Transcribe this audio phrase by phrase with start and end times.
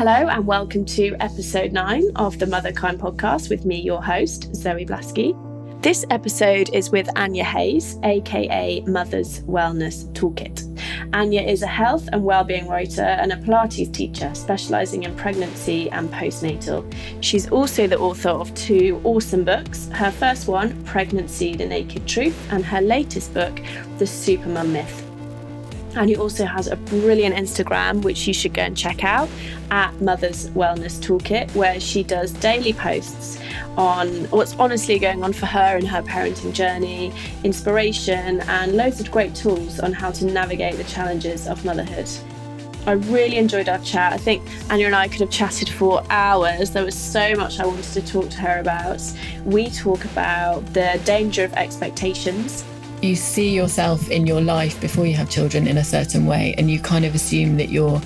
[0.00, 4.86] Hello, and welcome to episode nine of the Motherkind podcast with me, your host, Zoe
[4.86, 5.36] Blaskey.
[5.82, 10.64] This episode is with Anya Hayes, aka Mother's Wellness Toolkit.
[11.12, 16.10] Anya is a health and well-being writer and a Pilates teacher specializing in pregnancy and
[16.10, 16.90] postnatal.
[17.20, 19.90] She's also the author of two awesome books.
[19.92, 23.54] Her first one, Pregnancy the Naked Truth, and her latest book,
[23.98, 25.09] The Supermum Myth.
[25.96, 29.28] And he also has a brilliant Instagram, which you should go and check out
[29.70, 33.40] at Mother's Wellness Toolkit, where she does daily posts
[33.76, 37.12] on what's honestly going on for her in her parenting journey,
[37.44, 42.08] inspiration, and loads of great tools on how to navigate the challenges of motherhood.
[42.86, 44.12] I really enjoyed our chat.
[44.12, 46.70] I think Anya and I could have chatted for hours.
[46.70, 49.02] There was so much I wanted to talk to her about.
[49.44, 52.64] We talk about the danger of expectations
[53.02, 56.70] you see yourself in your life before you have children in a certain way, and
[56.70, 58.00] you kind of assume that you're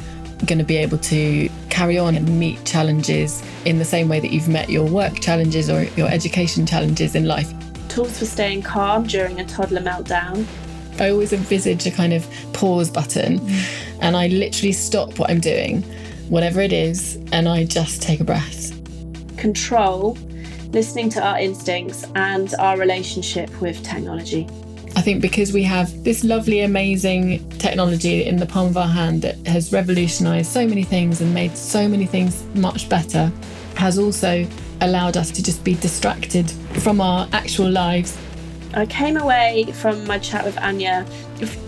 [0.46, 4.30] going to be able to carry on and meet challenges in the same way that
[4.30, 7.52] you've met your work challenges or your education challenges in life.
[7.88, 10.46] Tools for staying calm during a toddler meltdown.
[11.00, 13.98] I always envisage a kind of pause button, mm.
[14.00, 15.82] and I literally stop what I'm doing,
[16.28, 18.70] whatever it is, and I just take a breath.
[19.36, 20.16] Control,
[20.70, 24.46] listening to our instincts, and our relationship with technology.
[24.96, 29.22] I think because we have this lovely, amazing technology in the palm of our hand
[29.22, 33.32] that has revolutionized so many things and made so many things much better,
[33.74, 34.46] has also
[34.80, 36.48] allowed us to just be distracted
[36.80, 38.16] from our actual lives.
[38.74, 41.06] I came away from my chat with Anya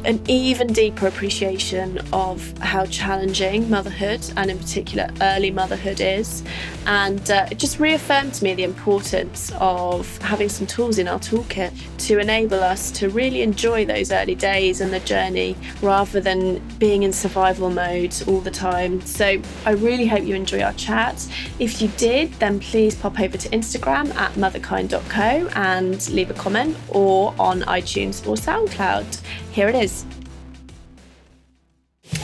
[0.04, 6.44] an even deeper appreciation of how challenging motherhood and in particular early motherhood is.
[6.86, 11.18] And uh, it just reaffirmed to me the importance of having some tools in our
[11.18, 11.72] toolkit
[12.06, 17.02] to enable us to really enjoy those early days and the journey rather than being
[17.02, 19.00] in survival mode all the time.
[19.00, 21.26] So i really hope you enjoy our chat.
[21.58, 26.76] If you did then please pop over to instagram at motherkind.co and leave a comment
[26.88, 29.20] or on itunes or soundcloud
[29.56, 30.04] here it is.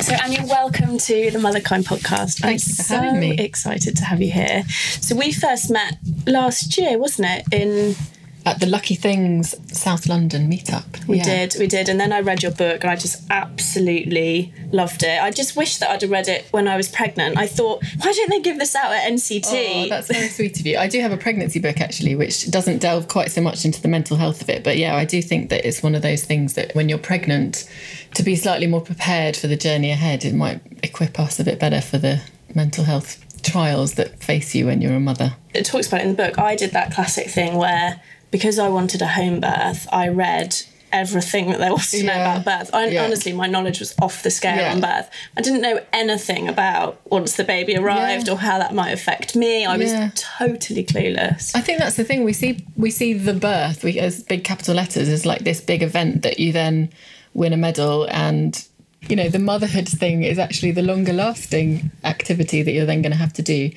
[0.03, 2.45] So, Anya, welcome to the Motherkind podcast.
[2.45, 3.01] I'm so
[3.43, 4.65] excited to have you here.
[4.69, 7.47] So, we first met last year, wasn't it?
[7.51, 7.97] In
[8.45, 11.07] at the Lucky Things South London meetup.
[11.07, 11.47] We yeah.
[11.47, 11.89] did, we did.
[11.89, 15.23] And then I read your book and I just absolutely loved it.
[15.23, 17.39] I just wish that I'd have read it when I was pregnant.
[17.39, 19.87] I thought, why don't they give this out at NCT?
[19.87, 20.79] Oh, that's very sweet of you.
[20.79, 23.89] I do have a pregnancy book actually, which doesn't delve quite so much into the
[23.89, 24.65] mental health of it.
[24.65, 27.69] But yeah, I do think that it's one of those things that when you're pregnant,
[28.15, 31.59] to be slightly more prepared for the journey ahead, it might equip us a bit
[31.59, 32.23] better for the
[32.55, 35.37] mental health trials that face you when you're a mother.
[35.55, 36.39] It talks about it in the book.
[36.39, 38.01] I did that classic thing where
[38.33, 40.57] because I wanted a home birth, I read
[40.91, 42.75] everything that there was to know about birth.
[42.75, 43.05] I, yeah.
[43.05, 44.73] Honestly, my knowledge was off the scale yeah.
[44.73, 45.09] on birth.
[45.37, 49.65] I didn't know anything about once the baby arrived or how that might affect me.
[49.65, 51.55] I was totally clueless.
[51.55, 52.25] I think that's the thing.
[52.25, 55.83] We see we see the birth we, as big capital letters as like this big
[55.83, 56.91] event that you then
[57.35, 58.67] win a medal and
[59.09, 63.13] you know the motherhood thing is actually the longer lasting activity that you're then going
[63.13, 63.71] to have to do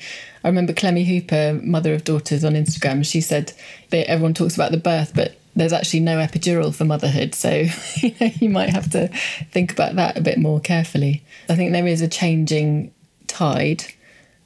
[0.46, 3.52] I remember Clemmy Hooper, mother of daughters on Instagram, she said
[3.90, 7.34] that everyone talks about the birth, but there's actually no epidural for motherhood.
[7.34, 7.50] So
[7.96, 9.08] you, know, you might have to
[9.50, 11.24] think about that a bit more carefully.
[11.48, 12.94] I think there is a changing
[13.26, 13.86] tide.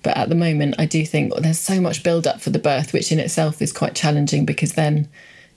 [0.02, 2.94] But at the moment, I do think there's so much build up for the birth,
[2.94, 5.06] which in itself is quite challenging because then,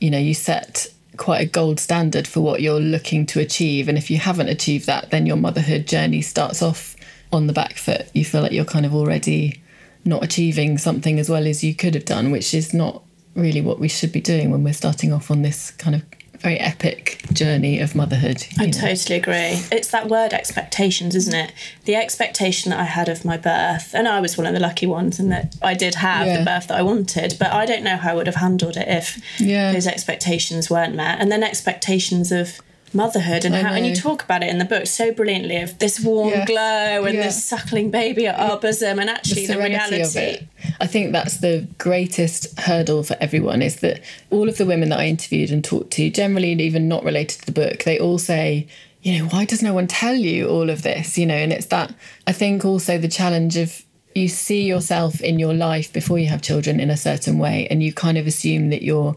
[0.02, 3.88] you know, you set quite a gold standard for what you're looking to achieve.
[3.88, 6.96] And if you haven't achieved that, then your motherhood journey starts off
[7.32, 8.08] on the back foot.
[8.14, 9.62] You feel like you're kind of already
[10.06, 13.04] not achieving something as well as you could have done, which is not
[13.36, 16.04] really what we should be doing when we're starting off on this kind of
[16.44, 18.46] very epic journey of motherhood.
[18.60, 18.72] I know.
[18.72, 19.60] totally agree.
[19.72, 21.54] It's that word expectations, isn't it?
[21.86, 24.86] The expectation that I had of my birth, and I was one of the lucky
[24.86, 26.40] ones in that I did have yeah.
[26.40, 28.88] the birth that I wanted, but I don't know how I would have handled it
[28.88, 29.72] if yeah.
[29.72, 31.20] those expectations weren't met.
[31.20, 32.60] And then expectations of
[32.94, 33.76] motherhood and I how know.
[33.76, 36.48] and you talk about it in the book so brilliantly of this warm yes.
[36.48, 37.24] glow and yeah.
[37.24, 40.48] this suckling baby at our bosom and actually the, the reality
[40.80, 45.00] I think that's the greatest hurdle for everyone is that all of the women that
[45.00, 48.18] I interviewed and talked to generally and even not related to the book they all
[48.18, 48.68] say
[49.02, 51.68] you know why does no one tell you all of this you know and it's
[51.68, 51.94] that
[52.28, 53.84] I think also the challenge of
[54.16, 57.82] you see yourself in your life before you have children in a certain way and
[57.82, 59.16] you kind of assume that you're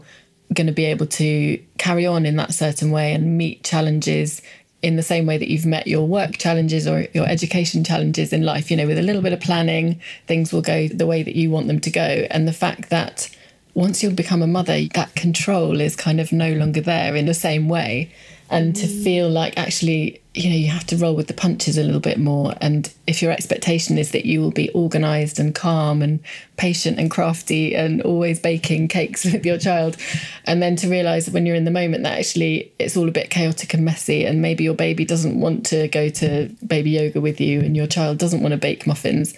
[0.53, 4.41] going to be able to carry on in that certain way and meet challenges
[4.81, 8.43] in the same way that you've met your work challenges or your education challenges in
[8.43, 8.69] life.
[8.69, 11.49] You know, with a little bit of planning, things will go the way that you
[11.49, 12.27] want them to go.
[12.29, 13.29] And the fact that
[13.73, 17.33] once you become a mother, that control is kind of no longer there in the
[17.33, 18.11] same way.
[18.49, 19.03] And to mm.
[19.03, 22.19] feel like actually you know you have to roll with the punches a little bit
[22.19, 22.53] more.
[22.61, 26.19] And if your expectation is that you will be organized and calm and
[26.57, 29.97] patient and crafty and always baking cakes with your child
[30.45, 33.29] and then to realize when you're in the moment that actually it's all a bit
[33.29, 37.41] chaotic and messy and maybe your baby doesn't want to go to baby yoga with
[37.41, 39.33] you and your child doesn't want to bake muffins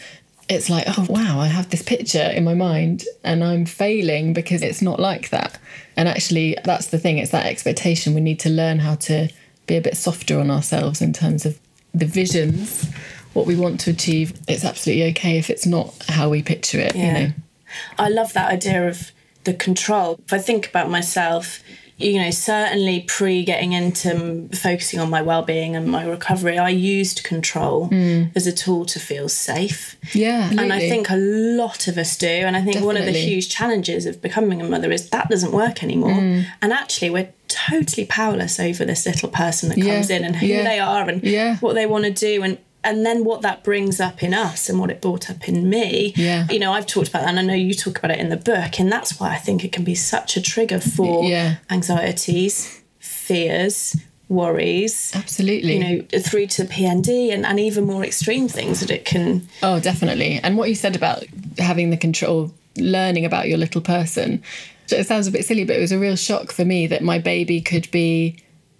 [0.50, 4.62] it's like, oh, wow, I have this picture in my mind and I'm failing because
[4.64, 5.60] it's not like that.
[5.96, 8.16] And actually, that's the thing, it's that expectation.
[8.16, 9.30] We need to learn how to
[9.68, 11.60] be a bit softer on ourselves in terms of
[11.94, 12.90] the visions,
[13.34, 14.34] what we want to achieve.
[14.48, 17.06] It's absolutely okay if it's not how we picture it, Yeah.
[17.06, 17.34] you know.
[18.00, 19.12] I love that idea of
[19.44, 20.20] the control.
[20.26, 21.62] If I think about myself,
[22.00, 26.70] you know, certainly pre getting into focusing on my well being and my recovery, I
[26.70, 27.90] used control
[28.36, 29.98] as a tool to feel safe.
[30.14, 30.50] Yeah.
[30.50, 32.28] And I think a lot of us do.
[32.28, 35.52] And I think one of the huge challenges of becoming a mother is that doesn't
[35.52, 36.12] work anymore.
[36.14, 36.46] Mm.
[36.62, 39.96] And actually, we're totally powerless over this little person that Yeah.
[39.96, 40.64] comes in and who Yeah.
[40.64, 41.58] they are and Yeah.
[41.58, 42.44] what they want to do.
[42.44, 45.70] And and then what that brings up in us and what it brought up in
[45.70, 46.14] me.
[46.16, 46.48] Yeah.
[46.50, 48.38] You know, I've talked about that and I know you talk about it in the
[48.38, 48.80] book.
[48.80, 51.56] And that's why I think it can be such a trigger for Yeah.
[51.70, 53.96] anxieties, fears,
[54.30, 55.74] worries, Absolutely.
[55.74, 59.80] you know, through to PND and, and even more extreme things that it can Oh,
[59.80, 60.40] definitely.
[60.44, 61.26] And what you said about
[61.58, 64.42] having the control, learning about your little person,
[64.92, 67.20] it sounds a bit silly, but it was a real shock for me that my
[67.20, 68.38] baby could be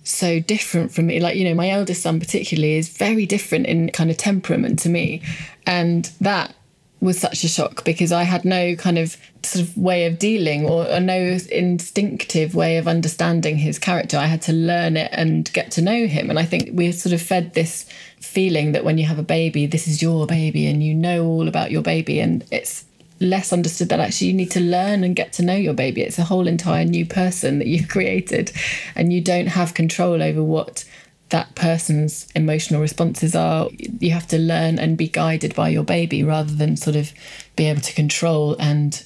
[0.10, 1.20] so different from me.
[1.20, 4.90] Like, you know, my eldest son, particularly, is very different in kind of temperament to
[4.90, 5.22] me.
[5.66, 6.56] And that
[7.02, 10.66] was such a shock because I had no kind of sort of way of dealing
[10.66, 14.18] or, or no instinctive way of understanding his character.
[14.18, 16.30] I had to learn it and get to know him.
[16.30, 17.86] And I think we're sort of fed this
[18.20, 21.48] feeling that when you have a baby, this is your baby and you know all
[21.48, 22.20] about your baby.
[22.20, 22.84] And it's
[23.20, 26.02] less understood that actually you need to learn and get to know your baby.
[26.02, 28.52] It's a whole entire new person that you've created
[28.96, 30.86] and you don't have control over what
[31.30, 33.70] that person's emotional responses are.
[34.00, 37.12] You have to learn and be guided by your baby rather than sort of
[37.56, 39.04] be able to control and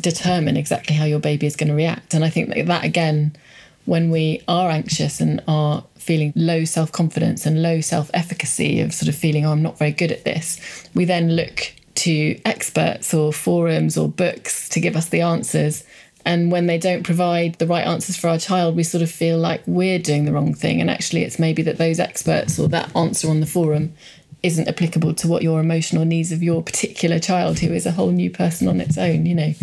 [0.00, 2.14] determine exactly how your baby is going to react.
[2.14, 3.36] And I think that, that again,
[3.84, 8.92] when we are anxious and are feeling low self confidence and low self efficacy of
[8.92, 10.60] sort of feeling, oh, I'm not very good at this,
[10.94, 15.84] we then look to experts or forums or books to give us the answers.
[16.24, 19.38] And when they don't provide the right answers for our child, we sort of feel
[19.38, 20.80] like we're doing the wrong thing.
[20.80, 23.94] And actually, it's maybe that those experts or that answer on the forum
[24.42, 28.10] isn't applicable to what your emotional needs of your particular child, who is a whole
[28.10, 29.54] new person on its own, you know.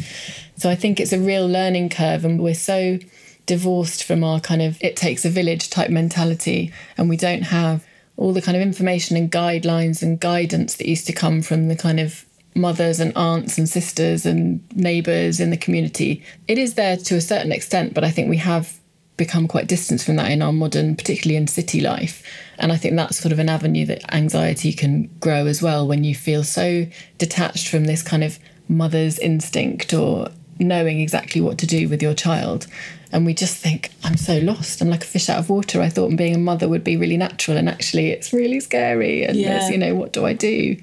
[0.55, 2.99] So I think it's a real learning curve, and we're so
[3.45, 7.85] divorced from our kind of it takes a village type mentality, and we don't have
[8.15, 11.75] all the kind of information and guidelines and guidance that used to come from the
[11.75, 12.25] kind of
[12.59, 16.23] mothers and aunts and sisters and neighbours in the community.
[16.47, 18.77] It is there to a certain extent, but I think we have
[19.17, 22.23] become quite distant from that in our modern, particularly in city life.
[22.57, 26.03] And I think that's sort of an avenue that anxiety can grow as well when
[26.03, 26.85] you feel so
[27.17, 28.39] detached from this kind of
[28.69, 30.29] mother's instinct or
[30.59, 32.67] knowing exactly what to do with your child.
[33.11, 34.81] And we just think, I'm so lost.
[34.81, 35.81] I'm like a fish out of water.
[35.81, 37.57] I thought being a mother would be really natural.
[37.57, 39.23] And actually, it's really scary.
[39.23, 39.49] And Yeah.
[39.57, 40.77] there's, you know, what do I do?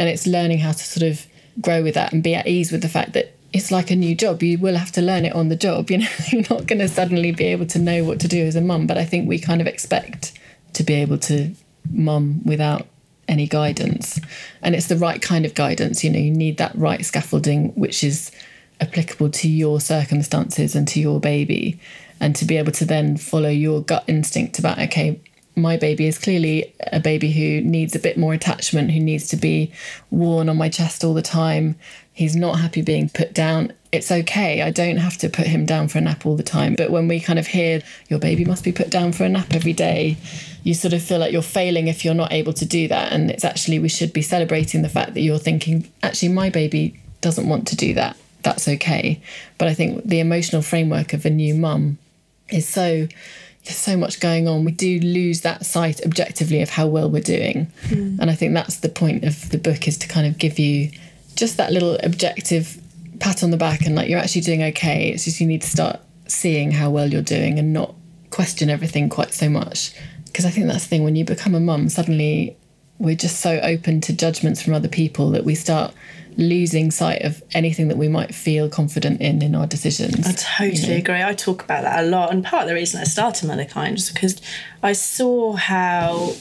[0.00, 1.26] And it's learning how to sort of
[1.60, 4.14] grow with that and be at ease with the fact that it's like a new
[4.14, 4.42] job.
[4.42, 5.90] You will have to learn it on the job.
[5.90, 8.56] You know, you're not going to suddenly be able to know what to do as
[8.56, 8.86] a mum.
[8.86, 10.32] But I think we kind of expect
[10.72, 11.54] to be able to
[11.90, 12.86] mum without
[13.28, 14.18] any guidance.
[14.62, 16.02] And it's the right kind of guidance.
[16.02, 18.30] You know, you need that right scaffolding, which is
[18.80, 21.78] applicable to your circumstances and to your baby.
[22.20, 25.20] And to be able to then follow your gut instinct about, okay,
[25.60, 29.36] my baby is clearly a baby who needs a bit more attachment, who needs to
[29.36, 29.72] be
[30.10, 31.76] worn on my chest all the time.
[32.12, 33.72] He's not happy being put down.
[33.92, 34.62] It's okay.
[34.62, 36.74] I don't have to put him down for a nap all the time.
[36.76, 39.52] But when we kind of hear your baby must be put down for a nap
[39.52, 40.16] every day,
[40.62, 43.12] you sort of feel like you're failing if you're not able to do that.
[43.12, 47.00] And it's actually, we should be celebrating the fact that you're thinking, actually, my baby
[47.20, 48.16] doesn't want to do that.
[48.42, 49.20] That's okay.
[49.58, 51.98] But I think the emotional framework of a new mum
[52.50, 53.08] is so
[53.64, 54.64] there's so much going on.
[54.64, 57.70] We do lose that sight objectively of how well we're doing.
[57.88, 58.16] Hmm.
[58.20, 60.90] And I think that's the point of the book is to kind of give you
[61.36, 62.80] just that little objective
[63.18, 65.10] pat on the back and like you're actually doing okay.
[65.10, 67.94] It's just you need to start seeing how well you're doing and not
[68.30, 69.94] question everything quite so much.
[70.24, 72.56] Because I think that's the thing when you become a mum, suddenly
[72.98, 75.92] we're just so open to judgments from other people that we start
[76.36, 80.26] losing sight of anything that we might feel confident in in our decisions.
[80.26, 81.22] I totally agree.
[81.22, 82.32] I talk about that a lot.
[82.32, 84.40] And part of the reason I started Motherkind is because
[84.82, 86.32] I saw how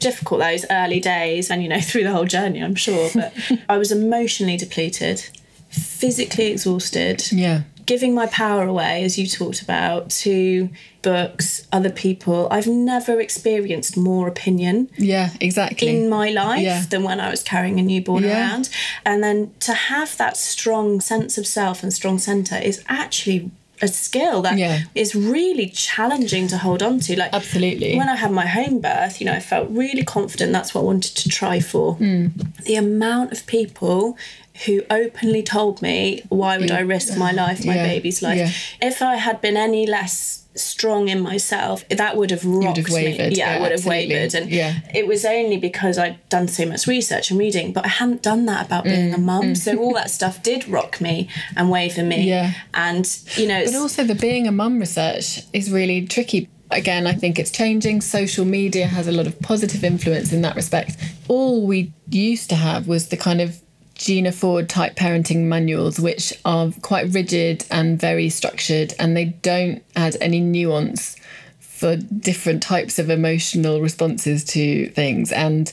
[0.00, 3.34] difficult those early days and, you know, through the whole journey, I'm sure, but
[3.68, 5.20] I was emotionally depleted,
[5.68, 7.62] physically exhausted, Yeah.
[7.86, 10.68] Giving my power away, as you talked about, to
[11.02, 15.88] books, other people, I've never experienced more opinion Yeah, exactly.
[15.88, 16.84] in my life Yeah.
[16.88, 18.30] than when I was carrying a newborn Yeah.
[18.50, 18.68] around.
[19.04, 23.50] And then to have that strong sense of self and strong centre is actually
[23.82, 24.54] a skill that
[24.94, 25.20] is Yeah.
[25.30, 27.16] really challenging to hold on to.
[27.18, 27.96] Like Absolutely.
[27.98, 30.84] when I had my home birth, you know, I felt really confident that's what I
[30.84, 31.94] wanted to try for.
[31.96, 32.28] Hmm.
[32.64, 34.16] The amount of people
[34.66, 37.86] who openly told me, why would I risk my life, my Yeah.
[37.88, 38.38] baby's life?
[38.38, 38.50] Yeah.
[38.88, 43.30] If I had been any less strong in myself, that would have rocked have wavered.
[43.32, 43.36] me.
[43.36, 44.34] Yeah, Yeah, I would have wavered.
[44.34, 44.74] And Yeah.
[44.94, 48.46] it was only because I'd done so much research and reading, but I hadn't done
[48.46, 49.54] that about being Mm, a mum.
[49.56, 52.28] So all that stuff did rock me and waver me.
[52.28, 52.52] Yeah.
[52.72, 56.48] And, you know, But also, the being a mum research is really tricky.
[56.70, 58.00] Again, I think it's changing.
[58.00, 60.96] Social media has a lot of positive influence in that respect.
[61.26, 63.60] All we used to have was the kind of
[64.04, 69.82] Gina Ford type parenting manuals, which are quite rigid and very structured, and they don't
[69.96, 71.16] add any nuance
[71.58, 75.32] for different types of emotional responses to things.
[75.32, 75.72] And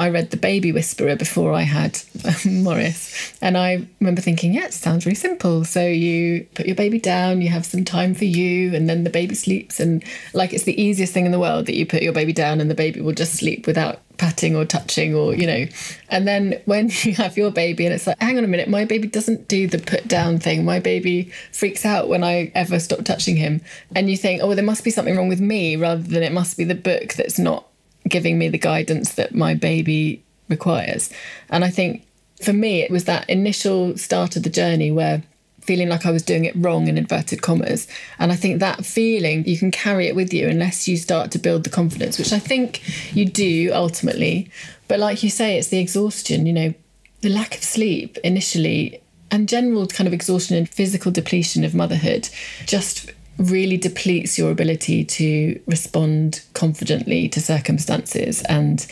[0.00, 2.00] I read The Baby Whisperer before I had
[2.46, 5.62] Morris, and I remember thinking, yeah, it sounds really simple.
[5.66, 9.10] So you put your baby down, you have some time for you, and then the
[9.10, 9.78] baby sleeps.
[9.78, 10.02] And
[10.32, 12.70] like it's the easiest thing in the world that you put your baby down and
[12.70, 15.66] the baby will just sleep without patting or touching or, you know.
[16.08, 18.86] And then when you have your baby, and it's like, hang on a minute, my
[18.86, 20.64] baby doesn't do the put down thing.
[20.64, 23.60] My baby freaks out when I ever stop touching him.
[23.94, 26.32] And you think, oh, well, there must be something wrong with me rather than it
[26.32, 27.66] must be the book that's not
[28.10, 31.10] giving me the guidance that my baby requires.
[31.48, 32.06] And I think
[32.42, 35.22] for me, it was that initial start of the journey where
[35.60, 37.86] feeling like I was doing it wrong in inverted commas.
[38.18, 41.38] And I think that feeling, you can carry it with you unless you start to
[41.38, 42.82] build the confidence, which I think
[43.14, 44.50] you do ultimately.
[44.88, 46.74] But like you say, it's the exhaustion, you know,
[47.20, 49.00] the lack of sleep initially
[49.30, 52.28] and general kind of exhaustion and physical depletion of motherhood
[52.66, 58.42] just really depletes your ability to respond confidently to circumstances.
[58.42, 58.86] And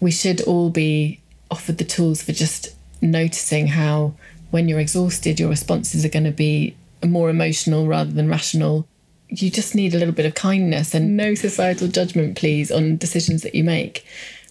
[0.00, 4.14] we should all be offered the tools for just noticing how,
[4.50, 8.86] when you're exhausted, your responses are going to be more emotional rather than rational.
[9.28, 13.42] You just need a little bit of kindness and no societal judgment, please, on decisions
[13.42, 14.04] that you make.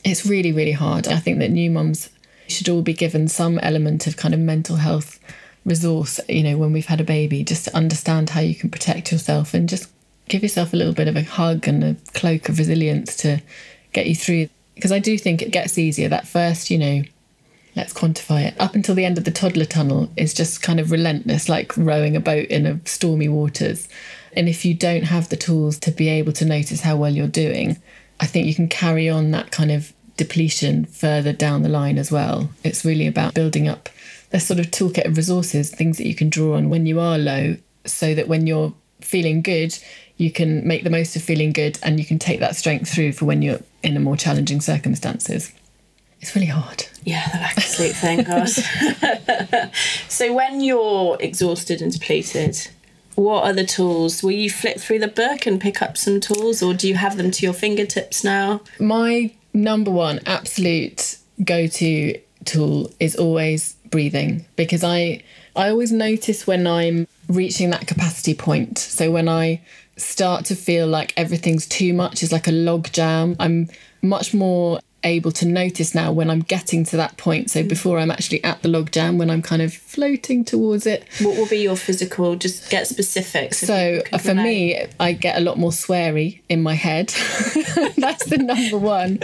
[0.05, 1.07] It's really, really hard.
[1.07, 2.09] I think that new mums
[2.47, 5.19] should all be given some element of kind of mental health
[5.65, 9.11] resource, you know, when we've had a baby, just to understand how you can protect
[9.11, 9.89] yourself and just
[10.27, 13.41] give yourself a little bit of a hug and a cloak of resilience to
[13.93, 14.49] get you through.
[14.75, 16.09] Because I do think it gets easier.
[16.09, 17.03] That first, you know,
[17.75, 20.91] let's quantify it, up until the end of the toddler tunnel is just kind of
[20.91, 23.87] relentless, like rowing a boat in a stormy waters.
[24.33, 27.27] And if you don't have the tools to be able to notice how well you're
[27.27, 27.77] doing,
[28.19, 32.11] I think you can carry on that kind of depletion further down the line as
[32.11, 32.49] well.
[32.63, 33.89] It's really about building up
[34.31, 37.17] this sort of toolkit of resources, things that you can draw on when you are
[37.17, 39.77] low, so that when you're feeling good,
[40.17, 43.11] you can make the most of feeling good and you can take that strength through
[43.11, 45.51] for when you're in a more challenging circumstances.
[46.21, 46.85] It's really hard.
[47.03, 48.47] Yeah, the lack of sleep, thank God.
[50.07, 52.67] so when you're exhausted and depleted,
[53.15, 54.21] what are the tools?
[54.21, 57.17] Will you flip through the book and pick up some tools, or do you have
[57.17, 58.61] them to your fingertips now?
[58.79, 65.23] My number one absolute go to tool is always breathing because I
[65.55, 68.79] I always notice when I'm reaching that capacity point.
[68.79, 69.61] So when I
[69.97, 73.69] start to feel like everything's too much, it's like a log jam, I'm
[74.01, 77.49] much more able to notice now when I'm getting to that point.
[77.51, 77.69] So mm.
[77.69, 81.05] before I'm actually at the log jam, when I'm kind of floating towards it.
[81.19, 82.35] What will be your physical?
[82.35, 83.53] Just get specific.
[83.53, 84.43] So for relate.
[84.43, 87.07] me, I get a lot more sweary in my head.
[87.97, 89.21] That's the number one.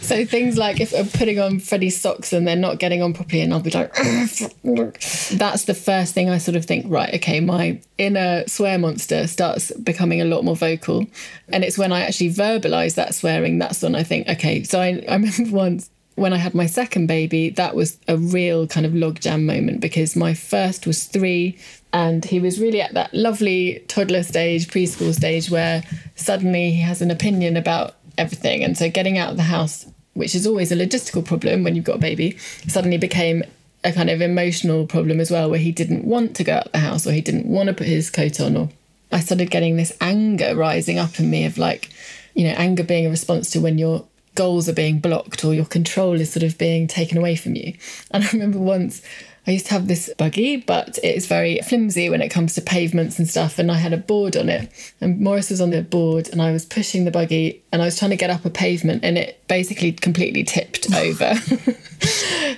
[0.00, 3.42] So things like if I'm putting on Freddie's socks and they're not getting on properly,
[3.42, 6.86] and I'll be like, that's the first thing I sort of think.
[6.88, 11.06] Right, okay, my inner swear monster starts becoming a lot more vocal,
[11.48, 13.58] and it's when I actually verbalize that swearing.
[13.58, 14.62] That's when I think, okay.
[14.62, 18.66] So I, I remember once when I had my second baby, that was a real
[18.66, 21.58] kind of logjam moment because my first was three
[21.92, 25.82] and he was really at that lovely toddler stage, preschool stage where
[26.14, 28.62] suddenly he has an opinion about everything.
[28.62, 31.84] And so getting out of the house, which is always a logistical problem when you've
[31.84, 32.36] got a baby,
[32.68, 33.42] suddenly became
[33.82, 36.78] a kind of emotional problem as well, where he didn't want to go out the
[36.78, 38.70] house or he didn't want to put his coat on or
[39.12, 41.90] I started getting this anger rising up in me of like,
[42.34, 44.04] you know, anger being a response to when your
[44.34, 47.74] goals are being blocked or your control is sort of being taken away from you.
[48.10, 49.02] And I remember once
[49.46, 53.18] I used to have this buggy, but it's very flimsy when it comes to pavements
[53.18, 53.58] and stuff.
[53.58, 56.50] And I had a board on it, and Morris was on the board, and I
[56.50, 59.46] was pushing the buggy, and I was trying to get up a pavement, and it
[59.46, 61.34] basically completely tipped over.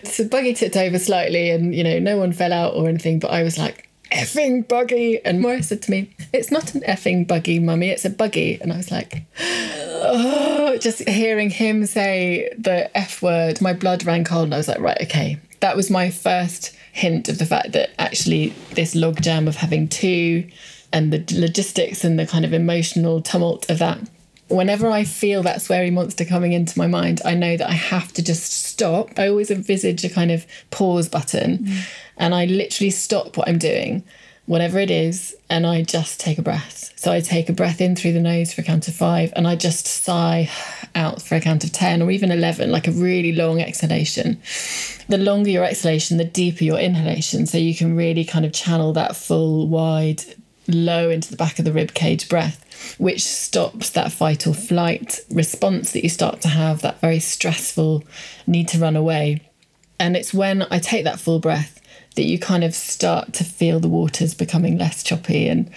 [0.04, 3.18] so the buggy tipped over slightly, and you know, no one fell out or anything,
[3.18, 5.24] but I was like, effing buggy.
[5.24, 8.60] And Morris said to me, It's not an effing buggy, mummy, it's a buggy.
[8.60, 14.24] And I was like, Oh, just hearing him say the F word, my blood ran
[14.24, 14.44] cold.
[14.44, 15.38] And I was like, Right, okay.
[15.60, 20.48] That was my first hint of the fact that actually this logjam of having two
[20.92, 23.98] and the logistics and the kind of emotional tumult of that
[24.48, 28.12] whenever I feel that sweary monster coming into my mind, I know that I have
[28.14, 29.18] to just stop.
[29.18, 31.80] I always envisage a kind of pause button mm.
[32.16, 34.04] and I literally stop what I'm doing,
[34.46, 36.92] whatever it is, and I just take a breath.
[36.94, 39.48] So I take a breath in through the nose for a count of five and
[39.48, 40.48] I just sigh
[40.94, 44.40] out for a count of 10 or even 11, like a really long exhalation.
[45.08, 47.46] The longer your exhalation, the deeper your inhalation.
[47.46, 50.22] So you can really kind of channel that full, wide,
[50.68, 52.65] low into the back of the rib cage breath
[52.98, 58.04] which stops that fight or flight response that you start to have, that very stressful
[58.46, 59.42] need to run away.
[59.98, 61.80] And it's when I take that full breath
[62.16, 65.48] that you kind of start to feel the waters becoming less choppy.
[65.48, 65.70] And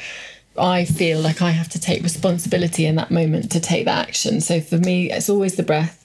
[0.58, 4.42] I feel like I have to take responsibility in that moment to take that action.
[4.42, 5.96] So for me, it's always the breath.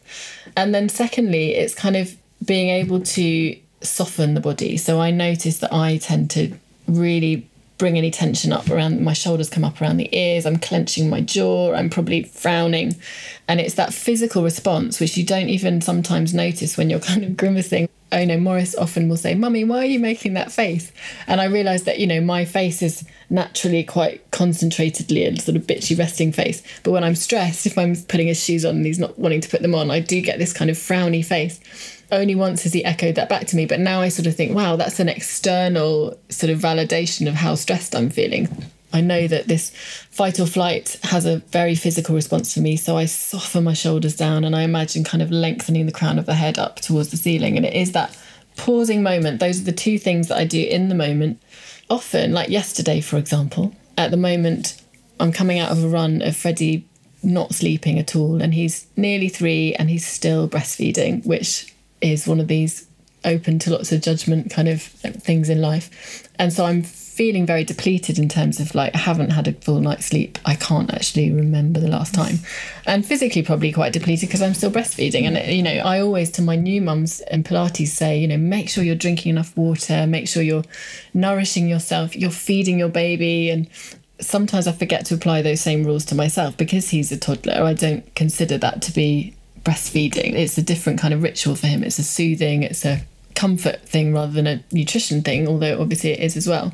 [0.56, 4.76] And then, secondly, it's kind of being able to soften the body.
[4.76, 6.52] So I notice that I tend to
[6.86, 11.10] really bring any tension up around my shoulders come up around the ears i'm clenching
[11.10, 12.96] my jaw i'm probably frowning.
[13.46, 17.36] And it's that physical response which you don't even sometimes notice when you're kind of
[17.36, 17.88] grimacing.
[18.12, 20.92] Oh no morris often will say mummy why are you making that face?
[21.26, 25.66] And i realize that you know my face is naturally quite concentratedly a sort of
[25.66, 26.62] bitchy resting face.
[26.82, 29.48] But when i'm stressed if i'm putting his shoes on and he's not wanting to
[29.48, 31.60] put them on i do get this kind of frowny face
[32.14, 33.66] only once has he echoed that back to me.
[33.66, 37.54] But now I sort of think, wow, that's an external sort of validation of how
[37.54, 38.48] stressed I'm feeling.
[38.92, 39.70] I know that this
[40.10, 42.76] fight or flight has a very physical response for me.
[42.76, 46.26] So I soften my shoulders down and I imagine kind of lengthening the crown of
[46.26, 47.56] the head up towards the ceiling.
[47.56, 48.16] And it is that
[48.56, 49.40] pausing moment.
[49.40, 51.42] Those are the two things that I do in the moment.
[51.90, 54.80] Often, like yesterday, for example, at the moment,
[55.18, 56.86] I'm coming out of a run of Freddie
[57.24, 58.40] not sleeping at all.
[58.40, 61.73] And he's nearly three and he's still breastfeeding, which
[62.04, 62.86] is one of these
[63.24, 66.28] open to lots of judgment kind of things in life.
[66.38, 69.80] And so I'm feeling very depleted in terms of like I haven't had a full
[69.80, 70.38] night's sleep.
[70.44, 72.40] I can't actually remember the last time.
[72.86, 75.22] And physically probably quite depleted because I'm still breastfeeding.
[75.22, 78.68] And you know, I always to my new mums in Pilates say, you know, make
[78.68, 80.64] sure you're drinking enough water, make sure you're
[81.14, 83.68] nourishing yourself, you're feeding your baby and
[84.20, 87.62] sometimes I forget to apply those same rules to myself because he's a toddler.
[87.62, 90.34] I don't consider that to be breastfeeding.
[90.34, 91.82] It's a different kind of ritual for him.
[91.82, 93.00] It's a soothing, it's a
[93.34, 96.72] comfort thing rather than a nutrition thing, although obviously it is as well.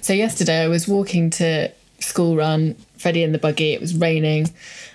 [0.00, 4.46] So yesterday I was walking to school run, Freddie in the buggy, it was raining.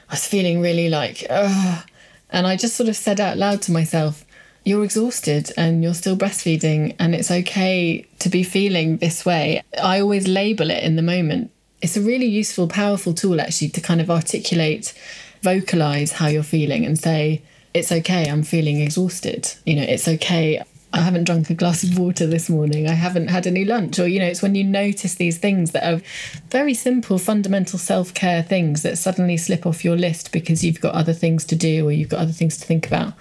[0.10, 1.84] I was feeling really like, ugh.
[2.30, 4.26] And I just sort of said out loud to myself,
[4.64, 9.64] you're exhausted and you're still breastfeeding, and it's okay to be feeling this way.
[9.82, 11.52] I always label it in the moment.
[11.82, 14.94] It's a really useful, powerful tool actually to kind of articulate
[15.42, 17.42] vocalize how you're feeling and say,
[17.74, 19.54] it's okay, I'm feeling exhausted.
[19.66, 20.64] You know, it's okay.
[20.94, 22.88] I haven't drunk a glass of water this morning.
[22.88, 24.00] I haven't had any lunch.
[24.00, 26.02] Or, you know, it's when you notice these things that are
[26.50, 30.96] very simple, fundamental self care things that suddenly slip off your list because you've got
[30.96, 33.14] other things to do or you've got other things to think about.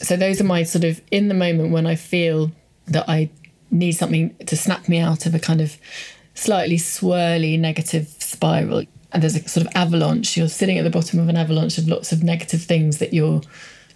[0.00, 2.52] So, those are my sort of in the moment when I feel
[2.86, 3.28] that I
[3.70, 5.76] need something to snap me out of a kind of
[6.34, 10.36] slightly swirly negative spiral and there's a sort of avalanche.
[10.36, 13.42] You're sitting at the bottom of an avalanche of lots of negative things that you're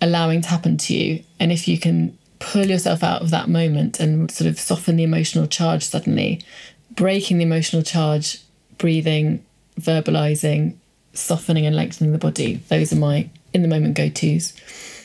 [0.00, 1.22] allowing to happen to you.
[1.38, 5.05] And if you can pull yourself out of that moment and sort of soften the
[5.05, 6.42] emotional charge suddenly,
[6.90, 8.40] breaking the emotional charge,
[8.79, 9.44] breathing,
[9.81, 10.74] verbalizing,
[11.12, 14.53] softening and lengthening the body, those are my in the moment go tos.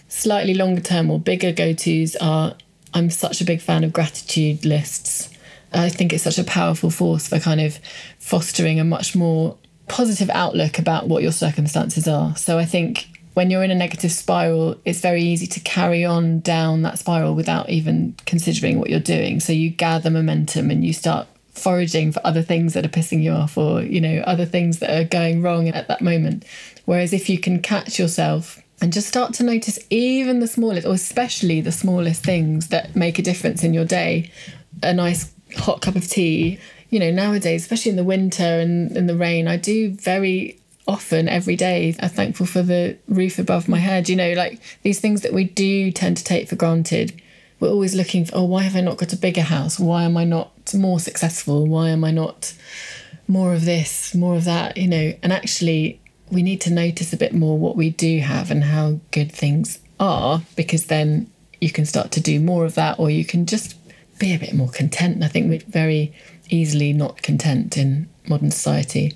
[0.08, 2.56] Slightly longer term or bigger go tos are
[2.93, 5.30] I'm such a big fan of gratitude lists.
[5.72, 7.80] I think it's such a powerful force for kind of
[8.17, 9.56] fostering a much more
[9.89, 12.36] positive outlook about what your circumstances are.
[12.38, 16.39] So I think when you're in a negative spiral, it's very easy to carry on
[16.39, 19.39] down that spiral without even considering what you're doing.
[19.39, 23.32] So you gather momentum and you start foraging for other things that are pissing you
[23.32, 26.45] off or, you know, other things that are going wrong at that moment.
[26.86, 30.93] Whereas if you can catch yourself and just start to notice even the smallest, or
[30.93, 34.32] especially the smallest things that make a difference in your day,
[34.84, 39.08] a nice hot cup of tea, you know, nowadays, especially in the winter and in
[39.08, 43.78] the rain, I do very often every day I'm thankful for the roof above my
[43.78, 44.10] head.
[44.10, 47.21] You know, like these things that we do tend to take for granted.
[47.60, 49.78] We're always looking for, oh, why have I not got a bigger house?
[49.80, 51.67] Why am I not more successful?
[51.67, 52.54] Why am I not
[53.28, 54.78] more of this, more of that?
[54.78, 55.99] You know, and actually,
[56.32, 59.80] we need to notice a bit more what we do have and how good things
[59.99, 63.75] are because then you can start to do more of that or you can just
[64.19, 65.15] be a bit more content.
[65.15, 66.13] And I think we're very
[66.49, 69.13] easily not content in modern society.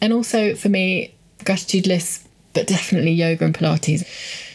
[0.00, 4.06] And also for me, gratitude lists, but definitely yoga and Pilates,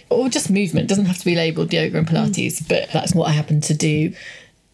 [0.10, 0.86] or just movement.
[0.86, 2.70] It doesn't have to be labelled yoga and Pilates, mm.
[2.70, 4.14] but that's what I happen to do.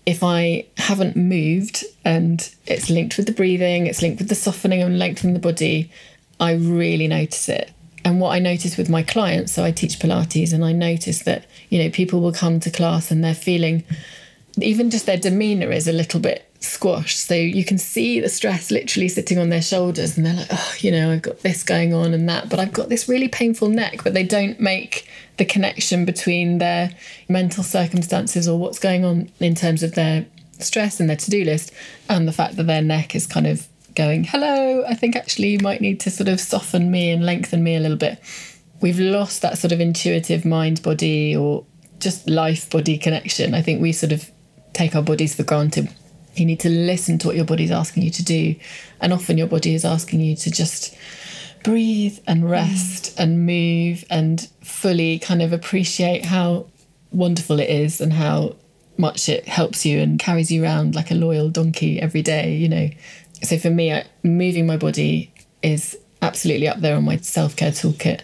[0.06, 4.82] If I haven't moved and it's linked with the breathing, it's linked with the softening
[4.82, 5.92] and lengthening the body,
[6.40, 7.72] I really notice it.
[8.04, 11.48] And what I notice with my clients, so I teach Pilates, and I notice that,
[11.70, 13.84] you know, people will come to class and they're feeling,
[14.62, 17.20] even just their demeanor is a little bit squashed.
[17.20, 20.76] So you can see the stress literally sitting on their shoulders, and they're like, oh,
[20.80, 23.70] you know, I've got this going on and that, but I've got this really painful
[23.70, 26.92] neck, but they don't make the connection between their
[27.28, 30.26] mental circumstances or what's going on in terms of their
[30.60, 31.72] stress and their to do list
[32.10, 35.60] and the fact that their neck is kind of going, hello, I think actually you
[35.60, 38.20] might need to sort of soften me and lengthen me a little bit.
[38.82, 41.66] We've lost that sort of intuitive mind body or
[42.00, 43.54] just life body connection.
[43.54, 44.30] I think we sort of
[44.74, 45.90] take our bodies for granted.
[46.36, 48.56] You need to listen to what your body's asking you to do.
[49.02, 50.96] And often your body is asking you to just
[51.64, 53.24] breathe and rest mm.
[53.24, 56.68] and move and fully kind of appreciate how
[57.12, 58.56] wonderful it is and how
[58.98, 62.70] much it helps you and carries you around like a loyal donkey every day, you
[62.70, 62.90] know
[63.44, 67.72] so for me, I, moving my body is absolutely up there on my self care
[67.72, 68.22] toolkit.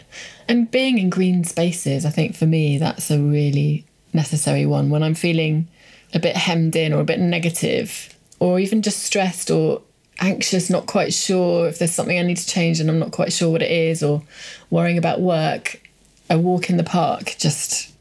[0.47, 4.89] And being in green spaces, I think for me, that's a really necessary one.
[4.89, 5.67] When I'm feeling
[6.13, 9.81] a bit hemmed in or a bit negative, or even just stressed or
[10.19, 13.33] anxious, not quite sure if there's something I need to change and I'm not quite
[13.33, 14.23] sure what it is, or
[14.69, 15.81] worrying about work,
[16.29, 17.91] a walk in the park just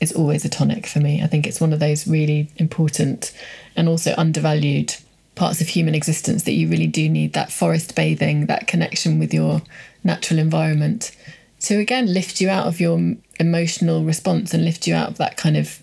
[0.00, 1.22] is always a tonic for me.
[1.22, 3.32] I think it's one of those really important
[3.76, 4.96] and also undervalued
[5.34, 9.32] parts of human existence that you really do need that forest bathing, that connection with
[9.32, 9.62] your
[10.04, 11.16] natural environment
[11.60, 15.36] to again lift you out of your emotional response and lift you out of that
[15.36, 15.82] kind of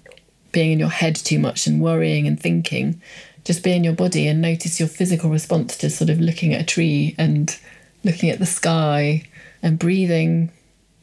[0.52, 3.02] being in your head too much and worrying and thinking.
[3.44, 6.62] Just be in your body and notice your physical response to sort of looking at
[6.62, 7.58] a tree and
[8.04, 9.28] looking at the sky
[9.62, 10.52] and breathing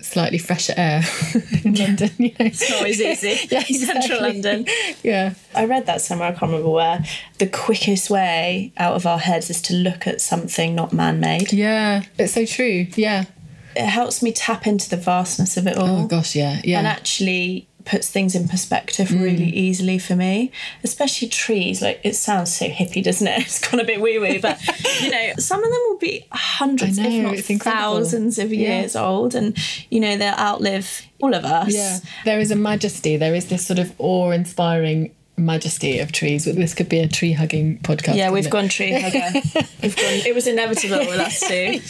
[0.00, 1.02] slightly fresher air
[1.64, 1.86] in yeah.
[1.86, 2.10] London.
[2.18, 3.28] You know, it's not always easy.
[3.50, 3.74] yeah, exactly.
[3.74, 4.66] central London.
[5.02, 6.28] Yeah, I read that somewhere.
[6.28, 7.04] I can't remember where.
[7.38, 11.52] The quickest way out of our heads is to look at something not man-made.
[11.52, 12.86] Yeah, it's so true.
[12.94, 13.24] Yeah,
[13.74, 16.04] it helps me tap into the vastness of it oh all.
[16.04, 19.22] Oh gosh, yeah, yeah, and actually puts things in perspective mm.
[19.22, 20.50] really easily for me,
[20.84, 21.80] especially trees.
[21.80, 23.40] Like it sounds so hippie, doesn't it?
[23.46, 24.60] It's gone a bit wee wee, but
[25.00, 29.04] you know, some of them will be hundreds, know, if not thousands of years yeah.
[29.04, 29.56] old, and
[29.88, 31.72] you know they'll outlive all of us.
[31.72, 33.16] Yeah, there is a majesty.
[33.16, 36.44] There is this sort of awe-inspiring majesty of trees.
[36.44, 38.16] This could be a tree hugging podcast.
[38.16, 39.40] Yeah, we've gone tree hugger.
[39.82, 40.04] we've gone.
[40.26, 41.80] It was inevitable with us too.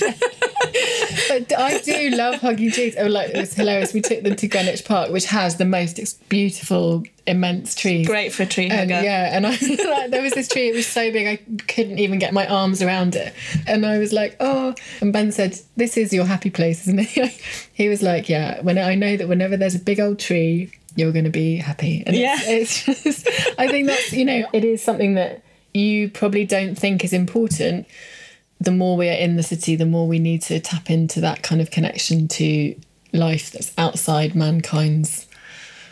[1.28, 2.96] but I do love hugging trees.
[2.98, 3.92] Oh, like it was hilarious.
[3.92, 8.06] We took them to Greenwich Park, which has the most beautiful, immense trees.
[8.06, 8.94] Great for a tree hugger.
[8.94, 9.50] And, yeah, and I
[9.90, 10.68] like, there was this tree.
[10.68, 13.32] It was so big I couldn't even get my arms around it.
[13.66, 14.74] And I was like, oh.
[15.00, 17.40] And Ben said, "This is your happy place, isn't it?"
[17.72, 21.12] he was like, "Yeah." When I know that whenever there's a big old tree you're
[21.12, 22.02] going to be happy.
[22.06, 22.36] And yeah.
[22.40, 23.28] It's, it's just,
[23.58, 27.86] I think that's, you know, it is something that you probably don't think is important.
[28.60, 31.42] The more we are in the city, the more we need to tap into that
[31.42, 32.74] kind of connection to
[33.12, 35.26] life that's outside mankind's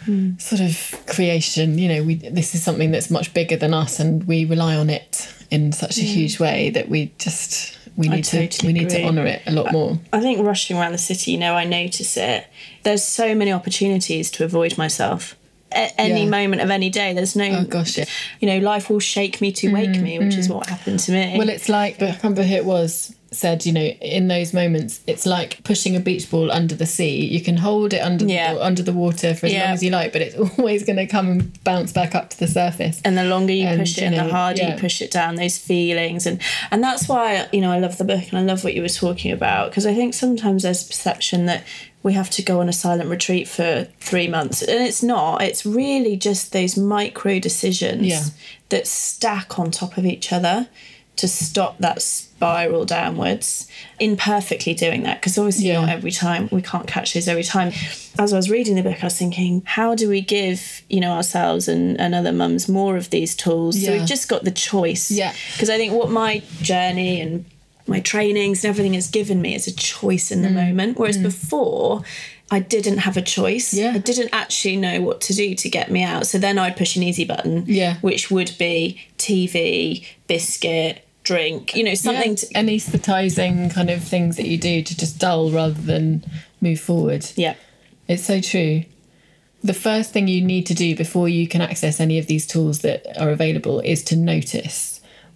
[0.06, 0.40] mm.
[0.40, 1.78] sort of creation.
[1.78, 4.90] You know, we this is something that's much bigger than us, and we rely on
[4.90, 6.04] it in such a mm.
[6.04, 9.72] huge way that we just we need to we need to honour it a lot
[9.72, 9.98] more.
[10.12, 12.46] I think rushing around the city, you know, I notice it.
[12.82, 15.36] There's so many opportunities to avoid myself.
[15.74, 16.30] At any yeah.
[16.30, 17.46] moment of any day, there's no.
[17.46, 18.04] Oh gosh, yeah.
[18.40, 20.38] you know, life will shake me to wake mm, me, which mm.
[20.38, 21.36] is what happened to me.
[21.36, 25.26] Well, it's like I remember who it was said, you know, in those moments, it's
[25.26, 27.26] like pushing a beach ball under the sea.
[27.26, 28.54] You can hold it under yeah.
[28.54, 29.64] the, under the water for as yeah.
[29.64, 32.38] long as you like, but it's always going to come and bounce back up to
[32.38, 33.00] the surface.
[33.04, 34.74] And the longer you and, push it, you know, and the harder yeah.
[34.74, 38.04] you push it down, those feelings, and and that's why you know I love the
[38.04, 41.46] book and I love what you were talking about because I think sometimes there's perception
[41.46, 41.64] that
[42.04, 44.62] we have to go on a silent retreat for three months.
[44.62, 48.22] And it's not, it's really just those micro decisions yeah.
[48.68, 50.68] that stack on top of each other
[51.16, 53.68] to stop that spiral downwards
[54.00, 55.80] imperfectly doing that because obviously yeah.
[55.80, 57.72] not every time we can't catch those every time
[58.18, 61.12] as i was reading the book i was thinking how do we give you know
[61.12, 63.90] ourselves and, and other mums more of these tools yeah.
[63.90, 67.44] so we've just got the choice yeah because i think what my journey and
[67.86, 70.66] my trainings and everything has given me is a choice in the mm.
[70.66, 71.24] moment whereas mm.
[71.24, 72.02] before
[72.50, 73.72] I didn't have a choice.
[73.72, 73.92] Yeah.
[73.94, 76.26] I didn't actually know what to do to get me out.
[76.26, 77.64] So then I'd push an easy button.
[77.66, 77.96] Yeah.
[78.00, 84.36] Which would be TV, biscuit, drink, you know, something yeah, to anesthetizing kind of things
[84.36, 86.24] that you do to just dull rather than
[86.60, 87.26] move forward.
[87.34, 87.54] Yeah.
[88.08, 88.84] It's so true.
[89.62, 92.80] the first thing you need to do before you can access any of these tools
[92.80, 94.93] that are available is to notice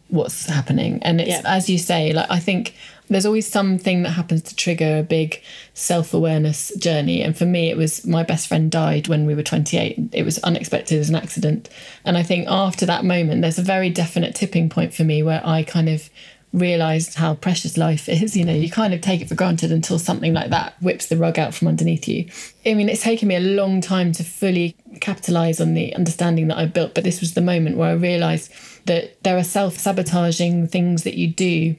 [0.09, 0.99] what's happening.
[1.03, 1.43] And it's Yeah.
[1.45, 2.75] as you say, like I think
[3.11, 5.41] there's always something that happens to trigger a big
[5.73, 7.23] self-awareness journey.
[7.23, 10.11] And for me, it was my best friend died when we were 28.
[10.13, 11.71] It was unexpected as an accident.
[12.05, 15.41] And I think after that moment, there's a very definite tipping point for me where
[15.45, 16.11] I kind of
[16.53, 18.37] realized how precious life is.
[18.37, 21.17] You know, you kind of take it for granted until something like that whips the
[21.17, 22.29] rug out from underneath you.
[22.67, 26.59] I mean, it's taken me a long time to fully capitalize on the understanding that
[26.59, 28.53] I built, but this was the moment where I realized
[28.87, 31.77] that there are self sabotaging things that you do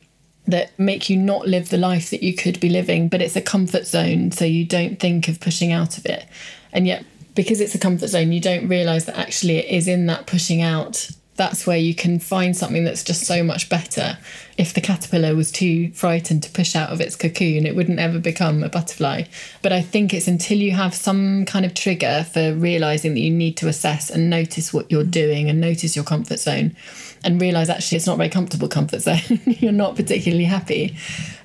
[0.48, 3.42] that make you not live the life that you could be living, but it's a
[3.42, 6.26] comfort zone, so you don't think of pushing out of it.
[6.72, 10.08] And yet, because it's a comfort zone, you don't realize that actually it is in
[10.08, 11.10] that pushing out
[11.40, 14.18] that's where you can find something that's just so much better.
[14.58, 18.20] If the caterpillar was too frightened to push out of its cocoon, it wouldn't ever
[18.20, 19.24] become a butterfly.
[19.62, 23.32] But I think it's until you have some kind of trigger for realizing that you
[23.32, 26.76] need to assess and notice what you're doing and notice your comfort zone
[27.24, 29.22] and realize actually it's not very comfortable comfort zone.
[29.46, 30.98] you're not particularly happy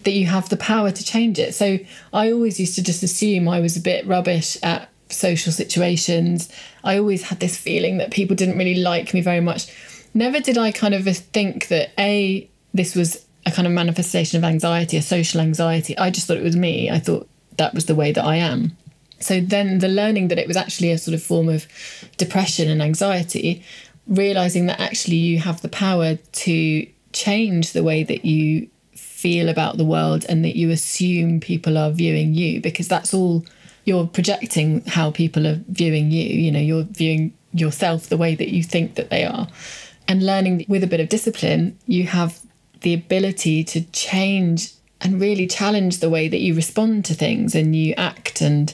[0.02, 1.54] that you have the power to change it.
[1.54, 1.78] So
[2.12, 6.48] I always used to just assume I was a bit rubbish at social situations.
[6.82, 9.72] I always had this feeling that people didn't really like me very much.
[10.14, 14.44] Never did I kind of think that A, this was a kind of manifestation of
[14.44, 15.96] anxiety, a social anxiety.
[15.98, 16.90] I just thought it was me.
[16.90, 18.76] I thought that was the way that I am.
[19.20, 21.66] So then the learning that it was actually a sort of form of
[22.16, 23.62] depression and anxiety,
[24.06, 29.78] realizing that actually you have the power to change the way that you feel about
[29.78, 33.44] the world and that you assume people are viewing you because that's all
[33.84, 36.24] you're projecting how people are viewing you.
[36.24, 39.48] You know, you're viewing yourself the way that you think that they are.
[40.08, 42.40] And learning with a bit of discipline, you have
[42.80, 47.74] the ability to change and really challenge the way that you respond to things and
[47.74, 48.40] you act.
[48.40, 48.72] And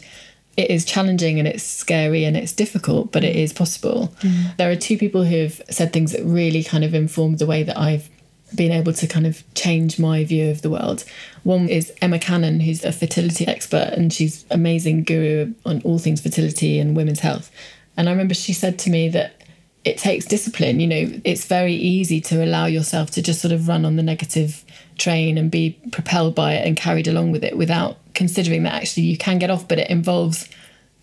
[0.57, 4.13] it is challenging and it's scary and it's difficult, but it is possible.
[4.21, 4.57] Mm.
[4.57, 7.63] There are two people who have said things that really kind of informed the way
[7.63, 8.09] that I've
[8.55, 11.05] been able to kind of change my view of the world.
[11.43, 16.21] One is Emma Cannon, who's a fertility expert, and she's amazing guru on all things
[16.21, 17.51] fertility and women's health.
[17.97, 19.41] And I remember she said to me that
[19.85, 20.81] it takes discipline.
[20.81, 24.03] You know, it's very easy to allow yourself to just sort of run on the
[24.03, 24.65] negative
[24.99, 29.05] train and be propelled by it and carried along with it without considering that actually
[29.05, 30.49] you can get off, but it involves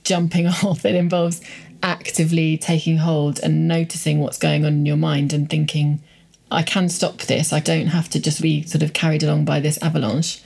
[0.03, 0.85] jumping off.
[0.85, 1.41] It involves
[1.83, 6.01] actively taking hold and noticing what's going on in your mind and thinking,
[6.51, 7.51] I can stop this.
[7.51, 10.41] I don't have to just be sort of carried along by this avalanche.